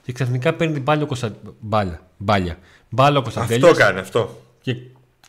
[0.04, 1.34] και ξαφνικά παίρνει την μπάλα ο Κωνστα...
[1.60, 2.00] μπάλα.
[2.16, 2.58] Μπάλια.
[2.88, 3.68] Μπάλα ο Κωνσταντέλια.
[3.68, 4.42] Αυτό κάνει αυτό.
[4.60, 4.76] Και...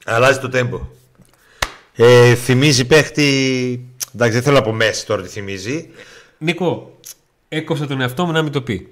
[0.05, 0.81] Αλλάζει το τέμπο.
[1.93, 3.25] Ε, θυμίζει παίχτη.
[4.15, 5.89] Εντάξει, δεν θέλω να πω μέση τώρα τι θυμίζει.
[6.37, 6.99] Νίκο,
[7.49, 8.89] έκοψα τον εαυτό μου να μην το πει.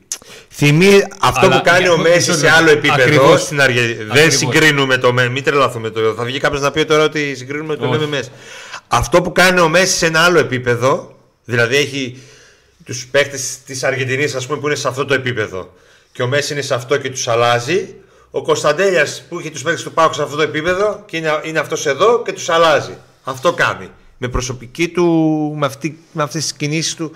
[0.49, 0.89] Θυμεί
[1.21, 2.57] αυτό Αλλά που κάνει για- ο Μέση μισό σε λεπτό.
[2.57, 3.41] άλλο επίπεδο Ακριβώς.
[3.41, 3.93] στην Αργεντινή.
[3.93, 4.35] Δεν Ακριβώς.
[4.35, 5.29] συγκρίνουμε το Μέση.
[5.29, 5.89] Μην τρελαθούμε.
[5.89, 6.13] Το...
[6.17, 7.93] Θα βγει κάποιος να πει τώρα ότι συγκρίνουμε το Όχι.
[7.93, 8.29] λέμε Μέση.
[8.87, 12.21] Αυτό που κάνει ο Μέση σε ένα άλλο επίπεδο, δηλαδή έχει
[12.85, 15.73] τους παίχτες της Αργεντινής, ας πούμε, που είναι σε αυτό το επίπεδο
[16.13, 17.95] και ο Μέση είναι σε αυτό και τους αλλάζει.
[18.31, 21.59] Ο Κωνσταντέλιας που έχει τους παίχτε του Πάκου σε αυτό το επίπεδο και είναι, είναι
[21.59, 22.97] αυτός εδώ και τους αλλάζει.
[23.23, 23.89] Αυτό κάνει.
[24.17, 25.05] Με προσωπική του,
[25.57, 27.11] με, αυτή, με αυτές τις κινήσεις του,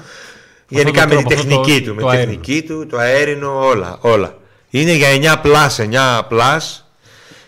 [0.67, 2.39] γενικά τον με την τρόπο, αυτό τεχνική το- του, με το τη αέρινο.
[2.39, 4.37] τεχνική του, το αέρινο, όλα, όλα.
[4.69, 6.81] Είναι για 9 plus, 9 plus.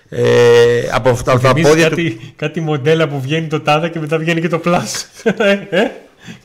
[0.10, 1.96] Ε, από αυτά τα Θυμίζει πόδια του.
[1.96, 5.04] κάτι, κάτι μοντέλα που βγαίνει το τάδε και μετά βγαίνει και το plus.
[5.38, 5.92] ε, ε,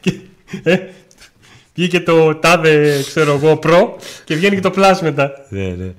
[0.01, 0.13] και,
[0.63, 0.79] ε,
[1.75, 5.33] βγήκε το τάδε, ξέρω εγώ, pro και βγαίνει και το plus μετά.
[5.49, 5.95] Ναι, ναι.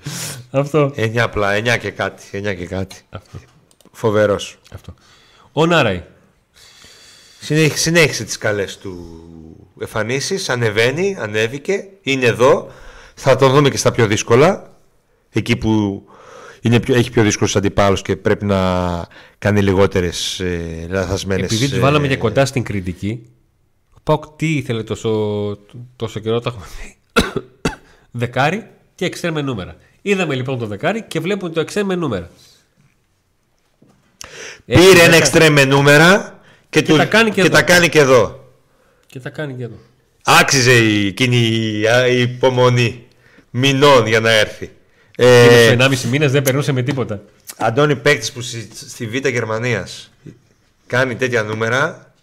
[0.52, 0.94] Αυτό.
[0.96, 2.24] 9 plus, 9 και κάτι.
[2.32, 2.96] 9 και κάτι.
[3.10, 3.40] Αυτό.
[3.92, 4.58] Φοβερός.
[4.74, 4.94] Αυτό.
[5.52, 6.04] Ο Νάρεϊ.
[7.40, 8.96] Συνέχισε, συνέχισε τις καλές του
[9.82, 12.72] εμφανίσεις, ανεβαίνει, ανέβηκε, είναι εδώ.
[13.16, 14.74] Θα το δούμε και στα πιο δύσκολα.
[15.30, 16.04] Εκεί που
[16.62, 18.58] είναι πιο, έχει πιο δύσκολους αντιπάλους και πρέπει να
[19.38, 21.46] κάνει λιγότερες ε, λαθασμένες...
[21.46, 23.30] Επειδή τους ε, βάλαμε και κοντά στην κριτική,
[24.08, 25.10] ο Πάουκ τι ήθελε τόσο,
[25.96, 26.98] τόσο καιρό, τα έχουμε πει.
[28.22, 29.76] δεκάρι και εξτρέμε νούμερα.
[30.02, 32.30] Είδαμε λοιπόν το δεκάρι και βλέπουμε το εξτρέμε νούμερα.
[34.66, 36.40] Πήρε Έχει ένα δέκα- εξτρέμε νούμερα
[36.70, 37.50] και, του, τα κάνει και και εδώ.
[37.50, 38.50] τα κάνει και εδώ.
[39.08, 39.78] Και θα κάνει και εδώ.
[40.24, 43.04] Άξιζε η, εκείνη η, α, η υπομονή
[43.50, 44.72] μηνών για να έρθει.
[45.18, 45.68] Ε...
[45.68, 47.22] Ε, Στο 1,5 μήνες δεν περνούσε με τίποτα.
[47.58, 50.12] Αντώνη παίκτης που στη, στη Β' Γερμανίας
[50.88, 52.14] κάνει τέτοια νούμερα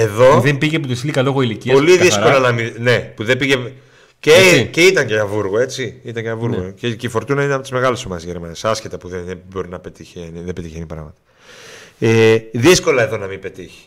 [0.00, 1.72] εδώ Δεν πήγε από το Σιλίκα λόγω ηλικία.
[1.72, 2.72] πολύ δύσκολα να μην...
[2.78, 3.72] Ναι, που δεν πήγε...
[4.20, 4.66] Και, Έτσι.
[4.66, 6.00] και ήταν και για Βούργο, έτσι.
[6.02, 6.60] Ήταν και για Βούργο.
[6.60, 6.70] Ναι.
[6.70, 8.64] Και, και η Φορτούνα είναι από τις μεγάλες ομάδες Γερμανίας.
[8.64, 11.14] Άσχετα που δεν, δεν μπορεί να πετυχαίνει, δεν πετυχαίνει πράγματα.
[11.98, 13.84] Ε, δύσκολα εδώ να μην πετύχει.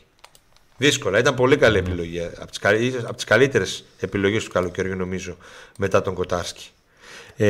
[0.78, 1.20] Δύσκολα.
[1.20, 2.22] Ήταν πολύ καλή επιλογή.
[2.22, 5.38] Από τις καλύ, απ' τις καλύτερες επιλογές του καλοκαιριού, νομίζω,
[5.78, 6.68] μετά τον Κοτάρσκι.
[7.38, 7.48] Ε,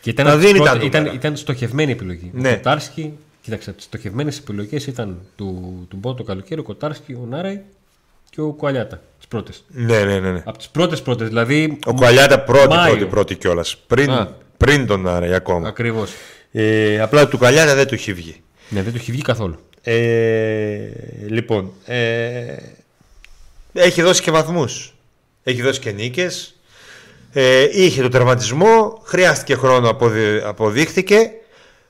[0.00, 1.04] Και ήταν, Τα από τις δίνει τα πρώτες- νούμερα.
[1.04, 2.30] ήταν, ήταν στοχευμένη επιλογή.
[2.34, 2.50] Ναι.
[2.50, 3.12] Ο Κοτάρσκι,
[3.46, 7.60] κοίταξε, από τις στοχευμένες επιλογές ήταν του, του Μπότο καλοκαίρι, ο Κοτάρσκι, ο Νάραη
[8.30, 9.02] και ο Κουαλιάτα.
[9.18, 9.64] Τις πρώτες.
[9.68, 10.32] ναι, ναι, ναι.
[10.32, 10.42] ναι.
[10.44, 11.78] Από τις πρώτες πρώτες, δηλαδή.
[11.86, 12.90] Ο Κουαλιάτα πρώτη, Μάιο.
[12.90, 13.76] πρώτη, πρώτη κιόλας.
[13.86, 14.28] Πριν, Α.
[14.56, 15.68] πριν τον Άρη ακόμα.
[15.68, 16.12] Ακριβώς.
[16.52, 18.42] Ε, απλά του Κουαλιάτα δεν του έχει βγει.
[18.68, 19.58] Ναι, δεν του έχει βγει καθόλου.
[19.82, 20.78] Ε,
[21.28, 22.56] λοιπόν, ε,
[23.72, 24.94] έχει δώσει και βαθμούς.
[25.42, 26.54] Έχει δώσει και νίκες.
[27.32, 31.30] Ε, είχε το τερματισμό, χρειάστηκε χρόνο, αποδει, αποδείχθηκε.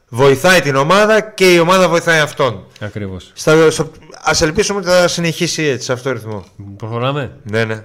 [0.08, 2.64] Βοηθάει την ομάδα και η ομάδα βοηθάει αυτόν.
[2.80, 3.30] Ακριβώς.
[3.34, 3.90] Στα, στο,
[4.22, 6.44] ας ελπίσουμε ότι θα συνεχίσει έτσι, σε αυτό το ρυθμό.
[6.76, 7.80] Προχωράμε; Ναι, ναι.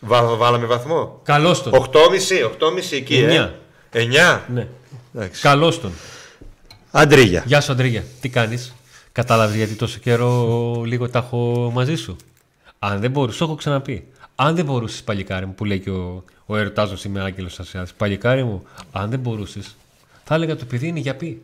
[0.00, 1.20] Βά, βάλαμε βαθμό.
[1.24, 1.72] Καλώς τον.
[1.72, 3.50] 8,5, 8,5 εκεί, ε.
[3.90, 4.44] Εννιά.
[4.46, 4.52] 9.
[4.52, 4.66] Ναι.
[5.14, 5.40] Εντάξει.
[5.40, 5.92] Καλώς τον.
[6.90, 7.42] Αντρίγια.
[7.46, 8.04] Γεια σου, Αντρίγια.
[8.20, 8.74] Τι κάνεις;
[9.12, 12.16] Κατάλαβες γιατί τόσο καιρό λίγο τα έχω μαζί σου;
[12.78, 14.06] Αν δεν μπορούσε, το έχω ξαναπεί.
[14.34, 18.44] Αν δεν μπορούσες, παλικάρι μου, που λέει και ο, ο ερωτάζο σήμερα Άγγελος Ασιάδης, παλικάρι
[18.44, 19.76] μου, αν δεν μπορούσες,
[20.28, 21.40] θα έλεγα το παιδί είναι για πει.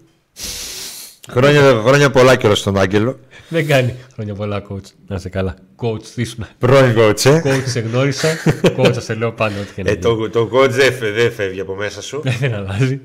[1.31, 3.19] Χρόνια, χρόνια πολλά καιρό στον Άγγελο.
[3.49, 4.85] Δεν κάνει χρόνια πολλά, coach.
[5.07, 5.57] Να είσαι καλά.
[5.77, 6.49] Coach, στήσουμε.
[6.59, 7.41] Πρώην coach, ε.
[7.45, 8.37] Coach, σε γνώρισα.
[8.63, 10.05] coach, θα σε λέω πάνω ό,τι και να ε γίνει.
[10.05, 12.23] το, το coach δεν, φε- δεν φεύγει από μέσα σου.
[12.25, 13.01] Δεν αλλάζει.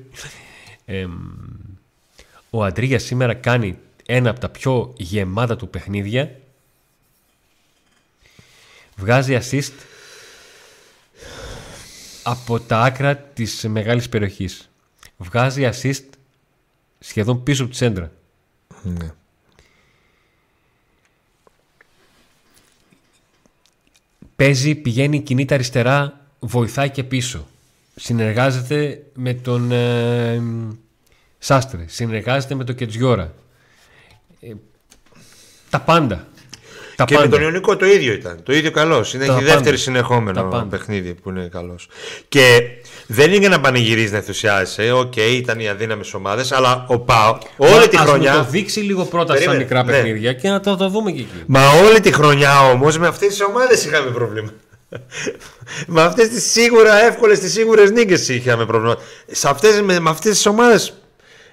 [0.84, 1.10] Εμ,
[2.50, 6.36] ο Αντρίγια σήμερα κάνει ένα από τα πιο γεμάτα του παιχνίδια.
[8.96, 9.72] Βγάζει assist
[12.22, 14.69] από τα άκρα της μεγάλης περιοχής.
[15.22, 16.08] Βγάζει assist
[16.98, 18.12] σχεδόν πίσω από τη σέντρα.
[18.82, 19.12] Ναι.
[24.36, 27.46] Παίζει, πηγαίνει, κινείται αριστερά, βοηθάει και πίσω.
[27.94, 30.42] Συνεργάζεται με τον ε,
[31.38, 33.34] Σάστρε, συνεργάζεται με τον Κεντζιόρα.
[34.40, 34.52] Ε,
[35.70, 36.28] τα πάντα.
[37.00, 37.28] Τα Και πάντα.
[37.28, 38.40] με τον Ιωνικό το ίδιο ήταν.
[38.42, 39.14] Το ίδιο καλός.
[39.14, 39.76] Είναι Τα έχει δεύτερη πάντα.
[39.76, 40.64] συνεχόμενο Τα πάντα.
[40.64, 41.88] παιχνίδι που είναι καλός.
[42.28, 42.60] Και
[43.06, 44.92] δεν είναι για να πανηγυρίζεις να ενθουσιάζεσαι.
[44.92, 48.32] Οκ, ήταν οι αδύναμες ομάδες, αλλά ο ΠΑΟΚ όλη τη Ας χρονιά.
[48.32, 49.92] μου το δείξει λίγο πρώτα Περίμενε, στα μικρά ναι.
[49.92, 51.42] παιχνίδια και να το, το δούμε και εκεί.
[51.46, 54.50] Μα όλη τη χρονιά όμως με αυτές τις ομάδες είχαμε πρόβλημα.
[55.86, 58.96] με αυτές τις σίγουρα εύκολες, τις σίγουρες νίκες είχαμε πρόβλημα.
[59.30, 60.94] Σε αυτές, με, με αυτές τις ομάδες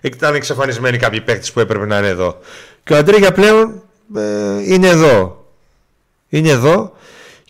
[0.02, 2.40] ήταν εξαφανισμένοι κάποιοι παίκτες που έπρεπε να είναι εδώ.
[2.84, 3.82] Και ο Αντρίγια πλέον
[4.16, 5.46] ε, είναι εδώ.
[6.30, 6.96] Είναι εδώ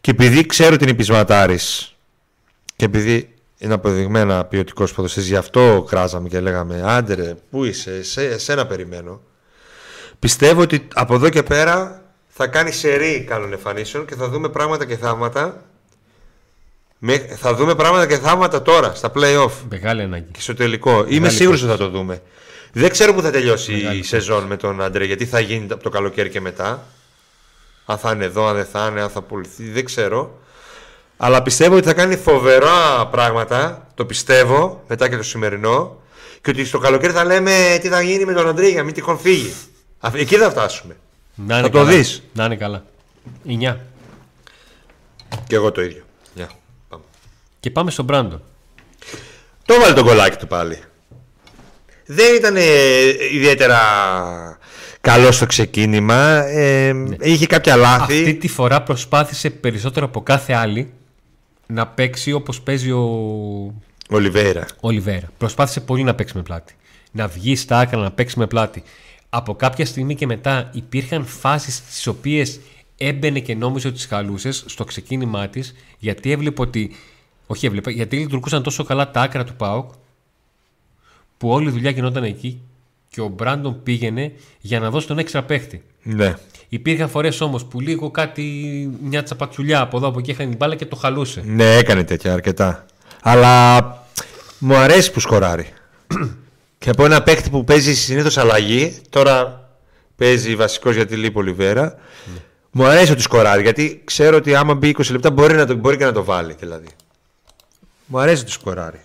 [0.02, 1.60] και επειδή ξέρω την υπησματάρη
[2.76, 8.26] και επειδή είναι αποδειγμένα ποιοτικός ποδοσφαιριστής, γι' αυτό κράζαμε και λέγαμε Άντερε, πού είσαι, σε,
[8.26, 9.22] εσένα περιμένω.
[10.20, 14.86] Πιστεύω ότι από εδώ και πέρα θα κάνει σερή καλών εμφανίσεων και θα δούμε πράγματα
[14.86, 15.62] και θαύματα.
[17.00, 20.32] Με, θα δούμε πράγματα και θαύματα τώρα στα play-off Μεγάλη ανάγκη.
[20.32, 21.06] και στο τελικό.
[21.08, 22.22] Είμαι σίγουρος ότι θα το δούμε.
[22.74, 25.90] Δεν ξέρω που θα τελειώσει η σεζόν με τον Αντρέ, γιατί θα γίνει από το
[25.90, 26.84] καλοκαίρι και μετά.
[27.86, 30.38] Αν θα είναι εδώ, αν δεν θα είναι, αν θα πουληθεί, δεν ξέρω.
[31.18, 33.88] Αλλά πιστεύω ότι θα κάνει φοβερά πράγματα.
[33.96, 36.02] Το πιστεύω μετά και το σημερινό.
[36.42, 39.54] Και ότι στο καλοκαίρι θα λέμε τι θα γίνει με τον Αντρίγια, μην τυχόν φύγει.
[40.00, 40.96] Α, Εκεί θα φτάσουμε.
[41.36, 41.92] Να είναι Θα το καλά.
[41.92, 42.24] δεις.
[42.34, 42.84] Να είναι καλά.
[43.48, 43.76] 9.
[45.48, 46.04] Και εγώ το ίδιο.
[46.34, 46.50] Γεια.
[46.90, 47.04] Πάμε.
[47.60, 48.42] Και πάμε στον Μπράντον.
[49.66, 50.80] Το βάλε το κολλάκι του πάλι.
[52.08, 52.62] Δεν ήταν ε,
[53.34, 53.80] ιδιαίτερα
[55.02, 56.46] καλό στο ξεκίνημα.
[56.46, 58.14] Ε, Είχε κάποια λάθη.
[58.14, 60.92] Αυτή τη φορά προσπάθησε περισσότερο από κάθε άλλη
[61.68, 63.74] να παίξει όπως παίζει ο
[64.10, 64.66] Ολιβέρα.
[64.80, 65.30] Ολιβέρα.
[65.38, 66.76] Προσπάθησε πολύ να παίξει με πλάτη.
[67.12, 68.84] Να βγει στα άκρα, να παίξει με πλάτη.
[69.30, 72.60] Από κάποια στιγμή και μετά υπήρχαν φάσεις τις οποίες
[72.98, 76.96] έμπαινε και νόμιζε ότι τις χαλούσες στο ξεκίνημά της γιατί έβλεπε ότι...
[77.48, 79.92] Όχι έβλεπε, γιατί λειτουργούσαν τόσο καλά τα άκρα του ΠΑΟΚ
[81.38, 82.62] που όλη η δουλειά γινόταν εκεί
[83.10, 85.84] και ο Μπράντον πήγαινε για να δώσει τον έξτρα παίχτη.
[86.04, 86.36] Ναι.
[86.70, 88.44] Υπήρχαν φορές όμως που λίγο κάτι,
[89.02, 91.44] μια τσαπατσουλιά από εδώ από εκεί είχαν την μπάλα και το χαλούσε.
[91.46, 92.86] Ναι, έκανε τέτοια αρκετά.
[93.22, 93.82] Αλλά
[94.60, 95.74] μου αρέσει που σκοράρει.
[96.78, 99.70] και από ένα παίχτη που παίζει συνήθως αλλαγή, τώρα
[100.16, 101.96] παίζει βασικός γιατί λείπει ο Ολιβέρα.
[102.72, 105.98] Μου αρέσει ότι σκοράρει γιατί ξέρω ότι άμα μπει 20 λεπτά μπορεί, να το, μπορεί
[105.98, 106.56] και να το βάλει.
[106.60, 106.88] Δηλαδή.
[108.06, 109.00] Μου αρέσει ότι σκοράρει.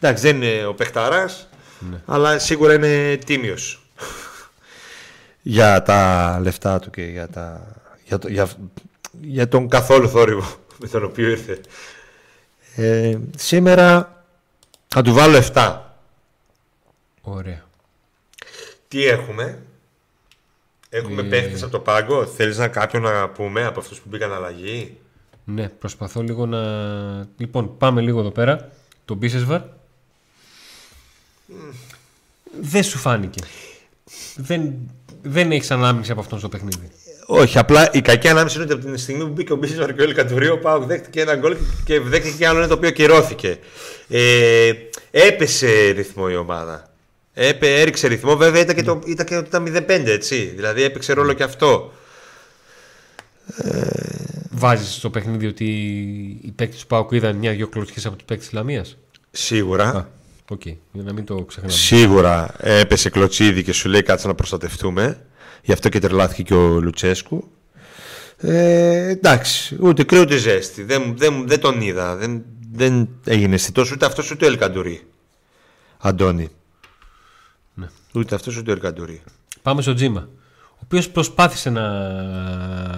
[0.00, 1.48] Εντάξει, δεν είναι ο παιχταράς,
[2.06, 3.80] αλλά σίγουρα είναι τίμιος.
[5.42, 7.66] για τα λεφτά του και για, τα,
[8.04, 8.48] για, το, για,
[9.20, 10.44] για τον καθόλου θόρυβο
[10.80, 11.60] με τον οποίο ήρθε.
[12.76, 14.14] Ε, σήμερα
[14.88, 15.78] θα του βάλω 7.
[17.20, 17.64] Ωραία.
[18.88, 19.58] Τι έχουμε;
[20.88, 21.24] Έχουμε Ε.
[21.24, 24.96] παίχτες από το πάγκο; Θέλεις να κάποιον να πούμε από αυτούς που μπήκαν αλλαγή;
[25.44, 26.58] Ναι, προσπαθώ λίγο να.
[27.36, 28.68] Λοιπόν, πάμε λίγο εδώ πέρα.
[29.04, 29.60] Το Μπίσεσβαρ.
[32.60, 33.40] Δεν σου φάνηκε.
[34.36, 34.72] Δεν,
[35.22, 36.90] δεν έχεις ανάμειξη από αυτόν στο παιχνίδι.
[37.26, 40.14] Όχι, απλά η κακή ανάμεση είναι ότι από την στιγμή που μπήκε ο Μπίσης Βαρκιόλη
[40.14, 43.58] Κατουρίου, ο Πάουκ δέχτηκε ένα γκολ και δέχτηκε και άλλο ένα το οποίο κυρώθηκε.
[44.08, 44.72] Ε,
[45.10, 46.90] έπεσε ρυθμό η ομάδα.
[47.34, 50.52] Έπε, έριξε ρυθμό, βέβαια ήταν και, το, ήταν και το 0-5, έτσι.
[50.56, 51.92] Δηλαδή έπαιξε ρόλο και αυτό.
[54.50, 55.64] Βάζεις στο παιχνίδι ότι
[56.42, 58.96] οι παίκτες του ΠΑΟΚ είδαν μια-δυο κλωτσιές από τους παίκτες της Λαμίας;
[59.30, 60.10] Σίγουρα.
[60.50, 61.72] Οκ, για να μην το ξεχνάμε.
[61.72, 65.20] Σίγουρα έπεσε κλωτσίδι και σου λέει κάτσε να προστατευτούμε.
[65.62, 67.50] Γι' αυτό και τρελάθηκε και ο Λουτσέσκου.
[68.36, 70.82] Ε, εντάξει, ούτε κρύο ούτε ζέστη.
[70.82, 72.16] Δεν, δεν, δεν τον είδα.
[72.16, 75.06] Δεν, δεν έγινε αισθητός ούτε αυτός ούτε ο Ελκαντουρί.
[75.98, 76.48] Αντώνη.
[77.74, 77.86] Ναι.
[78.14, 79.22] Ούτε αυτός ούτε ο Ελκαντουρί.
[79.62, 80.28] Πάμε στο Τζίμα.
[80.72, 81.88] Ο οποίος προσπάθησε να,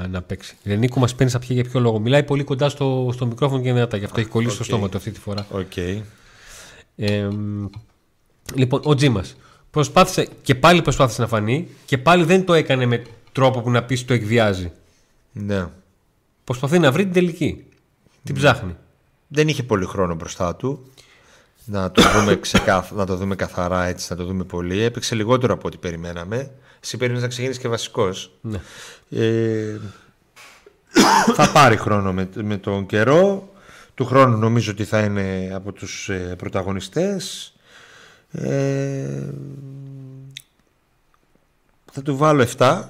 [0.06, 0.56] να παίξει.
[0.64, 1.98] Ρε Νίκο μας παίρνεις τ' αυτιά για ποιο λόγο.
[1.98, 3.96] Μιλάει πολύ κοντά στο, στο μικρόφωνο και δυνατά.
[3.96, 4.68] Γι' αυτό έχει κολλήσει το Οκ.
[4.68, 5.46] στόμα του αυτή τη φορά.
[5.50, 5.72] Οκ.
[7.00, 7.28] Ε,
[8.54, 9.36] λοιπόν, ο Τζίμας
[9.70, 13.82] προσπάθησε και πάλι προσπάθησε να φανεί και πάλι δεν το έκανε με τρόπο που να
[13.82, 14.72] πεις το εκβιάζει.
[15.32, 15.66] Ναι.
[16.44, 17.64] Προσπαθεί να βρει την τελική.
[18.24, 18.76] Την ψάχνει.
[19.28, 20.86] Δεν είχε πολύ χρόνο μπροστά του.
[21.64, 22.92] Να το, δούμε ξεκάθ...
[22.92, 24.82] να το δούμε καθαρά έτσι, να το δούμε πολύ.
[24.82, 26.50] Έπαιξε λιγότερο από ό,τι περιμέναμε.
[26.82, 28.32] Εσύ περίμενες να ξεκινήσεις και βασικός.
[28.40, 28.60] Ναι.
[29.10, 29.76] Ε,
[31.36, 33.52] θα πάρει χρόνο με, με τον καιρό.
[33.98, 37.54] Του χρόνου νομίζω ότι θα είναι από τους ε, πρωταγωνιστές.
[38.32, 39.30] Ε,
[41.92, 42.82] θα του βάλω 7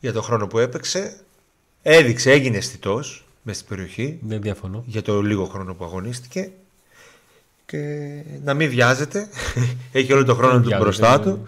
[0.00, 1.16] για το χρόνο που έπαιξε.
[1.82, 4.84] Έδειξε, έγινε αισθητός μέσα στην περιοχή Δεν διαφωνώ.
[4.86, 6.50] για το λίγο χρόνο που αγωνίστηκε.
[7.66, 7.78] Και
[8.44, 9.28] να μην βιάζεται.
[9.92, 11.24] Έχει όλο το χρόνο Δεν του βιάζεται, μπροστά ναι.
[11.24, 11.46] του.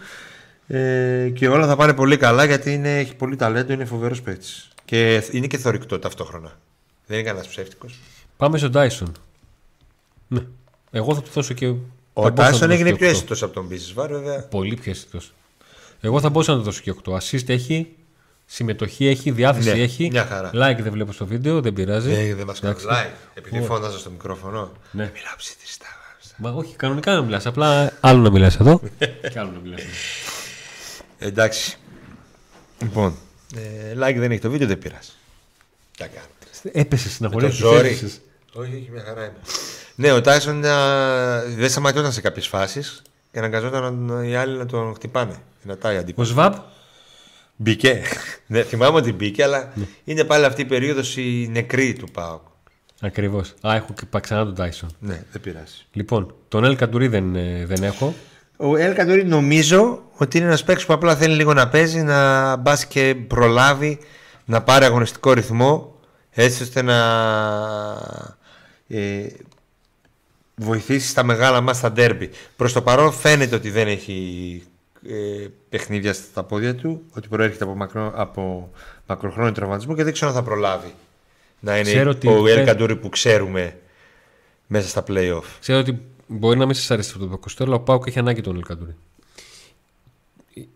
[0.66, 4.68] Ε, και όλα θα πάνε πολύ καλά γιατί είναι, έχει πολύ ταλέντο, είναι φοβερός παίκτης.
[4.84, 6.58] Και είναι και θορυκτό ταυτόχρονα.
[7.06, 7.98] Δεν είναι κανένας ψεύτικος.
[8.36, 9.12] Πάμε στον Τάισον.
[10.28, 10.40] Ναι.
[10.90, 11.66] Εγώ θα του δώσω και.
[11.66, 11.76] θα Ο
[12.12, 14.34] μπορούσα να Τάισον του έγινε δώσω πιο και αίσθητο από τον Μπίσεσβάρ, βέβαια.
[14.34, 14.46] οκτώ.
[14.48, 15.32] Πολύ πιο αισθητός.
[16.00, 17.12] Εγώ θα μπορούσα να του δώσω και 8.
[17.12, 17.88] Assist έχει,
[18.46, 20.08] συμμετοχή έχει, διάθεση Ναι, έχει.
[20.10, 20.50] μια χαρά.
[20.50, 22.14] Like δεν βλέπω στο βίντεο, δεν πειράζει.
[22.14, 23.04] Δεν, δεν μας κάνει Εντάξει.
[23.10, 23.28] like.
[23.34, 24.72] Επειδή φώναζα στο μικρόφωνο.
[24.90, 25.10] Ναι.
[25.14, 25.86] Μιλάω ψητριστά.
[26.36, 27.46] Μα όχι, κανονικά να μιλάς.
[27.46, 28.80] Απλά άλλο να μιλάς εδώ.
[29.32, 29.80] και άλλο να μιλάς.
[31.18, 31.76] Εντάξει.
[32.82, 33.16] Λοιπόν,
[33.56, 35.10] ε, like δεν έχει το βίντεο, δεν πειράζει.
[35.96, 36.30] Τι να κάνουμε.
[36.72, 37.88] Έπεσε στην αγορά το ζόρι.
[37.88, 38.20] Όχι,
[38.53, 39.37] όχι, μια χαρά είμαι.
[39.94, 44.94] Ναι, ο Τάισον α, δεν σταματιόταν σε κάποιες φάσεις και αναγκαζόταν οι άλλοι να τον
[44.94, 45.35] χτυπάνε.
[45.62, 46.27] Να τάει Ο αντίπαλο.
[46.27, 46.53] Σβάμπ,
[47.57, 48.03] Μπήκε.
[48.46, 49.72] ναι, θυμάμαι ότι μπήκε, αλλά
[50.05, 52.40] είναι πάλι αυτή η περίοδος η νεκρή του Πάου.
[53.01, 53.55] ακριβώς.
[53.66, 54.90] Α, έχω και πα- ξανά τον Τάισον.
[54.98, 55.75] Ναι, δεν πειράζει.
[55.92, 58.14] Λοιπόν, τον Ελ Καντουρί δεν, ε, δεν έχω.
[58.57, 62.57] Ο Ελ Καντορί νομίζω ότι είναι ένας παίκτης που απλά θέλει λίγο να παίζει, να
[62.57, 63.98] μπα και προλάβει
[64.44, 65.94] να πάρει αγωνιστικό ρυθμό
[66.34, 66.98] έτσι ώστε να
[68.88, 69.26] ε,
[70.56, 72.30] βοηθήσει στα μεγάλα μας στα ντέρμπι.
[72.56, 74.62] Προς το παρόν φαίνεται ότι δεν έχει
[75.08, 78.70] ε, παιχνίδια στα πόδια του, ότι προέρχεται από, μακρό, από
[79.06, 80.94] μακροχρόνιο τραυματισμό και δεν ξέρω αν θα προλάβει
[81.60, 83.78] να είναι Ξέρω ότι ο Ελ φαίνεται- Καντούρη που ξέρουμε
[84.66, 85.42] μέσα στα play-off.
[85.60, 88.40] Ξέρω ότι μπορεί να μην σας αρέσει αυτό το Κοστό, αλλά ο Πάουκ έχει ανάγκη
[88.40, 88.94] τον Ελ Καντουρί.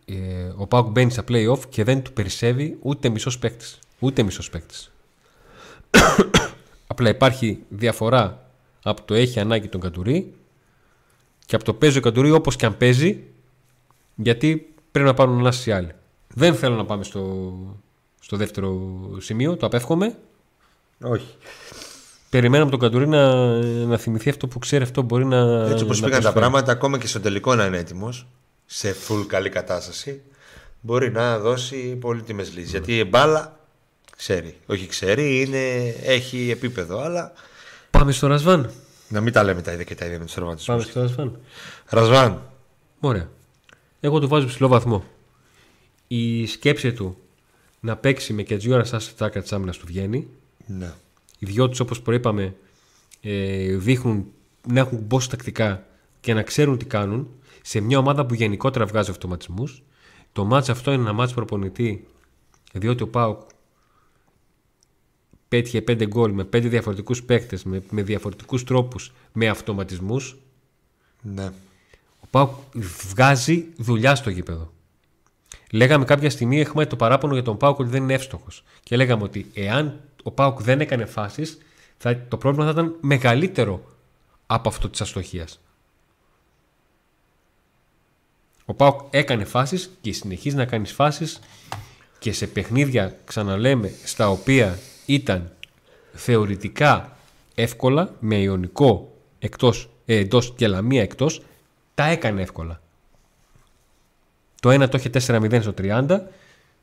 [0.05, 0.15] Ε,
[0.57, 3.79] ο Πάουκ μπαίνει στα playoff και δεν του περισσεύει ούτε μισός παίκτης.
[3.99, 4.91] Ούτε μισός παίκτης.
[6.87, 8.51] Απλά υπάρχει διαφορά
[8.83, 10.35] από το έχει ανάγκη τον Καντουρί
[11.47, 13.23] και από το παίζει ο Καντουρί όπως και αν παίζει,
[14.15, 15.91] γιατί πρέπει να πάρουν ανάσταση οι άλλοι.
[16.35, 17.53] Δεν θέλω να πάμε στο,
[18.21, 20.19] στο δεύτερο σημείο, το απέφχομαι.
[21.03, 21.35] Όχι.
[22.31, 23.35] Περιμέναμε τον Καντουρί να,
[23.87, 25.67] να θυμηθεί αυτό που ξέρει, αυτό μπορεί να.
[25.71, 26.35] Έτσι όπως να πήγαν τα προσφέρει.
[26.35, 28.27] πράγματα, ακόμα και στο τελικό να είναι έτοιμος,
[28.67, 30.23] σε full καλή κατάσταση,
[30.81, 32.71] μπορεί να δώσει πολύτιμες λύσεις.
[32.71, 33.59] Γιατί η μπάλα
[34.17, 34.55] ξέρει.
[34.67, 37.33] Όχι ξέρει, είναι, έχει επίπεδο, αλλά
[37.91, 38.71] Πάμε στο Ρασβάν.
[39.09, 40.75] να μην τα λέμε τα ίδια και τα ίδια με τους τραυματισμού.
[40.77, 41.39] Πάμε στο Ρασβάν.
[41.89, 42.43] Ρασβάν.
[43.01, 43.29] Ωραία.
[44.01, 45.05] Εγώ του βάζω ψηλό βαθμό.
[46.07, 47.17] Η σκέψη του
[47.81, 50.29] να παίξει με Κετζιόρα σαν στάκα της άμυνας του βγαίνει.
[50.67, 50.93] Ναι.
[51.39, 52.55] Οι δυο τους, όπως προείπαμε,
[53.21, 54.27] ε, δείχνουν
[54.69, 55.87] να έχουν μπω τακτικά
[56.21, 57.29] και να ξέρουν τι κάνουν
[57.63, 59.83] σε μια ομάδα που γενικότερα βγάζει αυτοματισμούς.
[60.33, 62.07] Το μάτς αυτό είναι ένα μάτς προπονητή,
[62.73, 63.41] διότι ο Πάουκ
[65.49, 70.37] πέτυχε πέντε γκολ με πέντε διαφορετικούς παίκτες, με, με διαφορετικούς τρόπους, με αυτοματισμούς.
[71.23, 71.51] ναι.
[72.21, 72.51] Ο Πάουκ
[73.09, 74.73] βγάζει δουλειά στο γήπεδο.
[75.73, 78.65] Λέγαμε κάποια στιγμή, έχουμε το παράπονο για τον Πάουκ ότι δεν είναι εύστοχος.
[78.83, 81.59] Και λέγαμε ότι εάν ο Πάουκ δεν έκανε φάσεις,
[82.29, 83.85] το πρόβλημα θα ήταν μεγαλύτερο
[84.47, 85.61] από αυτό της αστοχίας.
[88.65, 91.41] Ο Πάουκ έκανε φάσεις και συνεχίζει να κάνει φάσεις
[92.19, 95.51] και σε παιχνίδια, ξαναλέμε, στα οποία ήταν
[96.15, 97.17] θεωρητικά
[97.55, 101.43] εύκολα, με ιονικό εκτός, ε, εντός και λαμία εκτός,
[101.95, 102.81] τα έκανε εύκολα.
[104.61, 106.21] Το ένα το είχε 4-0 στο 30,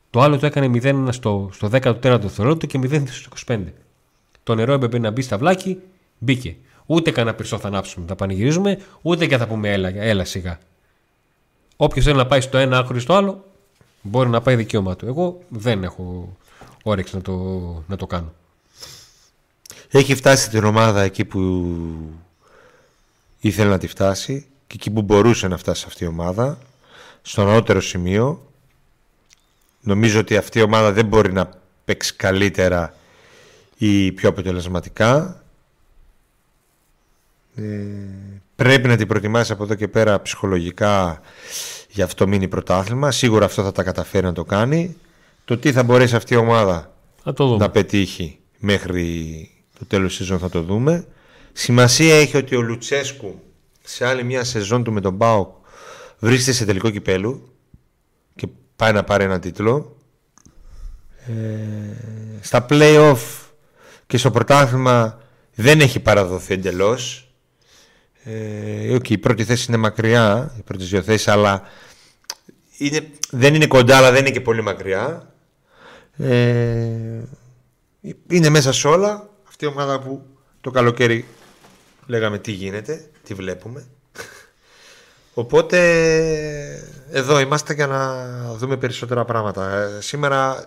[0.09, 3.59] το άλλο το έκανε 0 στο, στο 14ο δευτερόλεπτο και 0 στο 25.
[4.43, 5.79] Το νερό έπρεπε να μπει στα βλάκι,
[6.17, 6.55] μπήκε.
[6.85, 10.59] Ούτε κανένα πυρσό θα ανάψουμε, θα πανηγυρίζουμε, ούτε και θα πούμε έλα, έλα σιγά.
[11.75, 13.45] Όποιος θέλει να πάει στο ένα άκρο ή στο άλλο,
[14.01, 15.05] μπορεί να πάει δικαίωμά του.
[15.05, 16.37] Εγώ δεν έχω
[16.83, 17.33] όρεξη να το,
[17.87, 18.33] να το κάνω.
[19.89, 21.39] Έχει φτάσει την ομάδα εκεί που
[23.39, 26.57] ήθελε να τη φτάσει και εκεί που μπορούσε να φτάσει αυτή η ομάδα
[27.21, 28.51] στο ανώτερο σημείο.
[29.81, 31.49] Νομίζω ότι αυτή η ομάδα δεν μπορεί να
[31.85, 32.93] παίξει καλύτερα
[33.77, 35.43] ή πιο αποτελεσματικά.
[37.55, 37.61] Ε,
[38.55, 41.21] πρέπει να την προετοιμάσει από εδώ και πέρα ψυχολογικά
[41.89, 43.11] για αυτό μείνει πρωτάθλημα.
[43.11, 44.97] Σίγουρα αυτό θα τα καταφέρει να το κάνει
[45.45, 47.57] το τι θα μπορέσει αυτή η ομάδα Θα το δούμε.
[47.57, 51.07] να πετύχει μέχρι το τέλος της σεζόν θα το δούμε.
[51.53, 53.39] Σημασία έχει ότι ο Λουτσέσκου
[53.83, 55.55] σε άλλη μια σεζόν του με τον Μπάουκ
[56.19, 57.53] βρίσκεται σε τελικό κυπέλου
[58.35, 59.97] και πάει να πάρει ένα τίτλο.
[61.27, 61.31] Ε,
[62.41, 63.17] στα play-off
[64.07, 65.19] και στο πρωτάθλημα
[65.55, 67.27] δεν έχει παραδοθεί εντελώς.
[68.23, 71.61] Ε, okay, η πρώτη θέση είναι μακριά, οι πρώτες δύο θέσεις, αλλά
[72.77, 75.32] είναι, δεν είναι κοντά, αλλά δεν είναι και πολύ μακριά.
[76.17, 77.23] Ε,
[78.27, 79.29] είναι μέσα σε όλα.
[79.47, 80.25] Αυτή η ομάδα που
[80.61, 81.25] το καλοκαίρι
[82.05, 83.87] λέγαμε τι γίνεται, τι βλέπουμε.
[85.33, 85.79] Οπότε
[87.11, 89.75] εδώ είμαστε για να δούμε περισσότερα πράγματα.
[89.75, 90.65] Ε, σήμερα,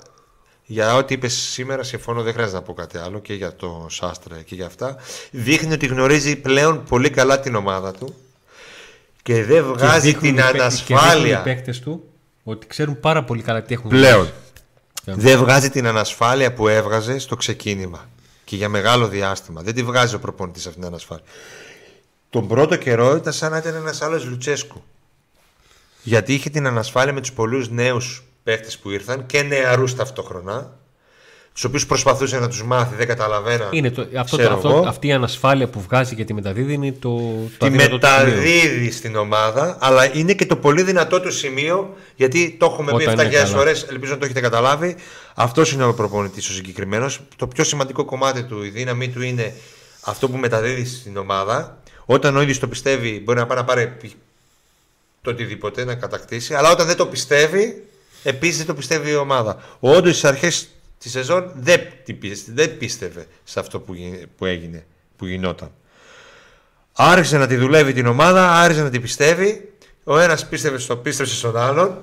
[0.65, 4.37] για ό,τι είπες σήμερα, συμφωνώ, δεν χρειάζεται να πω κάτι άλλο και για το Σάστρα
[4.43, 4.97] και για αυτά.
[5.31, 8.15] Δείχνει ότι γνωρίζει πλέον πολύ καλά την ομάδα του
[9.23, 11.43] και δεν βγάζει την ανασφάλεια.
[11.43, 12.09] Και οι παίκτες του
[12.45, 14.29] ότι ξέρουν πάρα πολύ καλά τι έχουν Πλέον.
[15.15, 18.09] Δεν βγάζει την ανασφάλεια που έβγαζε στο ξεκίνημα
[18.45, 19.63] και για μεγάλο διάστημα.
[19.63, 21.25] Δεν τη βγάζει ο προπονητής αυτήν την ανασφάλεια.
[22.31, 24.85] Τον πρώτο καιρό ήταν σαν να ήταν ένας άλλος Λουτσέσκου.
[26.03, 30.79] Γιατί είχε την ανασφάλεια με τους πολλούς νέους παίχτε που ήρθαν και νεαρούς ταυτόχρονα
[31.57, 33.69] τους οποίους προσπαθούσε να τους μάθει, δεν καταλαβαίναν.
[33.71, 37.19] Είναι το, αυτό, το, αυτό, αυτή η ανασφάλεια που βγάζει και τη μεταδίδει είναι το.
[37.59, 42.67] το τη μεταδίδει στην ομάδα, αλλά είναι και το πολύ δυνατό του σημείο, γιατί το
[42.67, 44.97] έχουμε πει 7.000 φορές, ελπίζω να το έχετε καταλάβει.
[45.35, 47.21] Αυτός είναι ο προπονητής ο συγκεκριμένος.
[47.37, 49.55] Το πιο σημαντικό κομμάτι του, η δύναμή του είναι
[50.01, 51.79] αυτό που μεταδίδει στην ομάδα.
[52.05, 53.97] Όταν ο ίδιος το πιστεύει, μπορεί να πάει να πάρει
[55.23, 57.85] το οτιδήποτε, να κατακτήσει, αλλά όταν δεν το πιστεύει,
[58.23, 59.63] επίσης δεν το πιστεύει η ομάδα.
[59.81, 61.81] Όντως στις αρχές τη σεζόν δεν,
[62.47, 63.95] δεν πίστευε σε αυτό που,
[64.37, 65.71] που έγινε, που γινόταν.
[66.93, 69.73] Άρχισε να τη δουλεύει την ομάδα, άρχισε να τη πιστεύει.
[70.05, 72.03] Ο ένας πίστευε στο, πίστευε στον άλλον.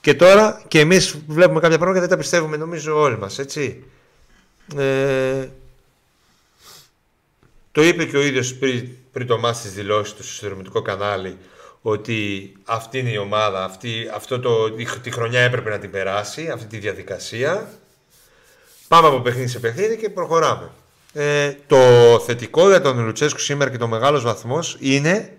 [0.00, 3.84] Και τώρα και εμείς βλέπουμε κάποια πράγματα και δεν τα πιστεύουμε, νομίζω όλοι μας, έτσι.
[4.76, 5.48] Ε,
[7.72, 11.36] το είπε και ο ίδιος πριν, πριν το μάθεις τη δηλώσεις του στο συνδρομητικό κανάλι
[11.82, 14.70] ότι αυτή είναι η ομάδα, αυτή, αυτό το,
[15.02, 17.70] τη χρονιά έπρεπε να την περάσει, αυτή τη διαδικασία.
[18.88, 20.70] Πάμε από παιχνίδι σε παιχνίδι και προχωράμε.
[21.12, 21.76] Ε, το
[22.26, 25.32] θετικό για τον Λουτσέσκου σήμερα και το μεγάλος βαθμός είναι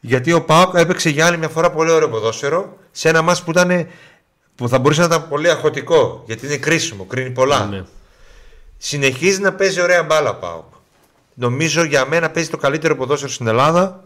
[0.00, 3.50] γιατί ο Πάοκ έπαιξε για άλλη μια φορά πολύ ωραίο ποδόσφαιρο σε ένα μάτς που,
[3.50, 3.88] ήταν,
[4.54, 7.66] που θα μπορούσε να ήταν πολύ αχωτικό γιατί είναι κρίσιμο, κρίνει πολλά.
[7.66, 7.84] Ναι.
[8.78, 10.64] Συνεχίζει να παίζει ωραία μπάλα Πάοκ.
[11.34, 14.04] Νομίζω για μένα παίζει το καλύτερο ποδόσφαιρο στην Ελλάδα.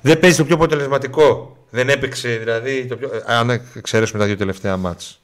[0.00, 1.56] Δεν παίζει το πιο αποτελεσματικό.
[1.70, 2.86] Δεν έπαιξε δηλαδή.
[2.86, 3.10] Το πιο...
[3.26, 5.20] Αν εξαιρέσουμε τα δύο τελευταία μάτς.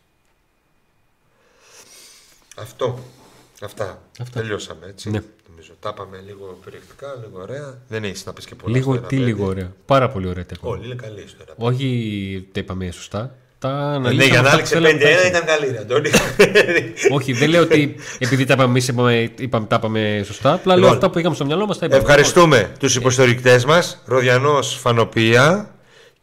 [2.55, 2.99] Αυτό.
[3.63, 4.03] Αυτά.
[4.21, 4.41] Αυτά.
[4.41, 5.11] Τελειώσαμε έτσι.
[5.11, 5.21] Ναι.
[5.51, 5.73] Νομίζω.
[5.81, 7.79] Τα είπαμε λίγο περιεκτικά, λίγο ωραία.
[7.89, 8.77] Δεν έχει να πεις και πολλά.
[8.77, 9.73] Λίγο τι, λίγο ωραία.
[9.87, 11.55] Πάρα πολύ ωραία τα Όλοι είναι καλή ιστορία.
[11.57, 13.35] Όχι τα είπαμε σωστά.
[13.59, 14.83] Τα ε, ναι, για να άλλαξε 5-1
[15.29, 16.11] ήταν καλή, Αντώνη.
[17.17, 19.31] Όχι, δεν λέω ότι επειδή τα είπαμε εμείς είπαμε,
[19.69, 20.53] τα είπαμε σωστά.
[20.53, 21.79] Απλά λέω λοιπόν, αυτά που είχαμε στο μυαλό μας.
[21.81, 25.75] Ευχαριστούμε τους υποστηρικτές μας, Ροδιανός Φανοπία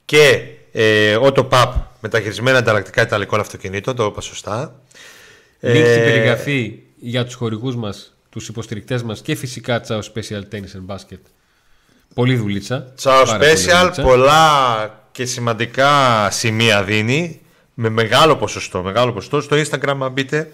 [0.05, 0.41] και
[0.71, 3.95] ε, Ότο Παπ μεταχειρισμένα ανταλλακτικά ιταλικών αυτοκινήτων.
[3.95, 4.81] Το είπα σωστά.
[5.61, 10.41] Link στην ε, περιγραφή για τους χορηγούς μας, τους υποστηρικτές μας και φυσικά Τσάο Special
[10.51, 11.19] Tennis and Basket.
[12.13, 12.91] Πολύ δουλίτσα.
[12.95, 17.41] Τσάο Special, πολλά και σημαντικά σημεία δίνει
[17.73, 18.81] με μεγάλο ποσοστό.
[18.81, 19.41] Μεγάλο ποσοστό.
[19.41, 20.51] Στο Instagram αν μπείτε,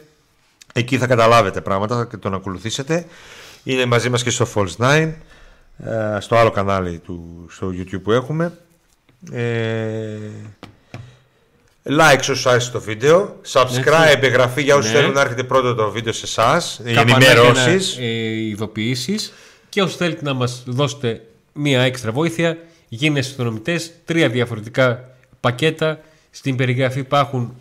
[0.73, 3.05] εκεί θα καταλάβετε πράγματα και τον ακολουθήσετε.
[3.63, 5.13] Είναι μαζί μας και στο False 9,
[5.77, 8.57] ε, στο άλλο κανάλι του, στο YouTube που έχουμε.
[9.31, 10.17] Ε,
[11.89, 13.39] Like όσο άρεσε το βίντεο.
[13.51, 14.19] Subscribe, Έτσι.
[14.21, 14.97] εγγραφή για όσους ναι.
[14.97, 16.79] θέλουν να έρχεται πρώτο το βίντεο σε εσάς.
[16.85, 17.97] Για ενημερώσεις.
[17.97, 18.03] Ε,
[18.49, 19.33] ειδοποιήσεις.
[19.69, 21.21] Και όσοι θέλετε να μας δώσετε
[21.53, 23.91] μία έξτρα βοήθεια, γίνεστε συνδρομητές.
[24.05, 25.99] Τρία διαφορετικά πακέτα.
[26.31, 27.55] Στην περιγραφή υπάρχουν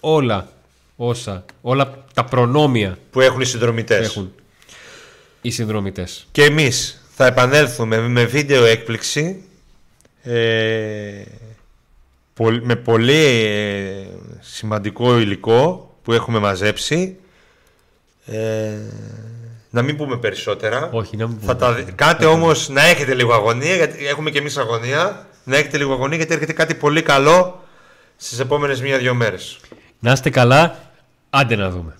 [0.00, 0.48] όλα
[0.96, 4.06] όσα, όλα τα προνόμια που έχουν οι συνδρομητές.
[4.06, 4.32] Έχουν
[5.40, 6.26] οι συνδρομητές.
[6.32, 9.42] Και εμείς θα επανέλθουμε με βίντεο έκπληξη.
[10.22, 11.22] Ε,
[12.62, 14.06] με πολύ ε,
[14.40, 17.16] σημαντικό υλικό που έχουμε μαζέψει.
[18.26, 18.70] Ε,
[19.70, 20.88] να μην πούμε περισσότερα.
[20.92, 21.52] Όχι, να μην πούμε.
[21.52, 21.84] Θα τα...
[21.94, 25.26] Κάτε όμως να έχετε λίγο αγωνία, γιατί έχουμε και εμείς αγωνία.
[25.44, 27.62] Να έχετε λίγο αγωνία, γιατί έρχεται κάτι πολύ καλό
[28.16, 29.60] στις επόμενες μία-δύο μέρες.
[29.98, 30.78] Να είστε καλά,
[31.30, 31.94] άντε να δούμε.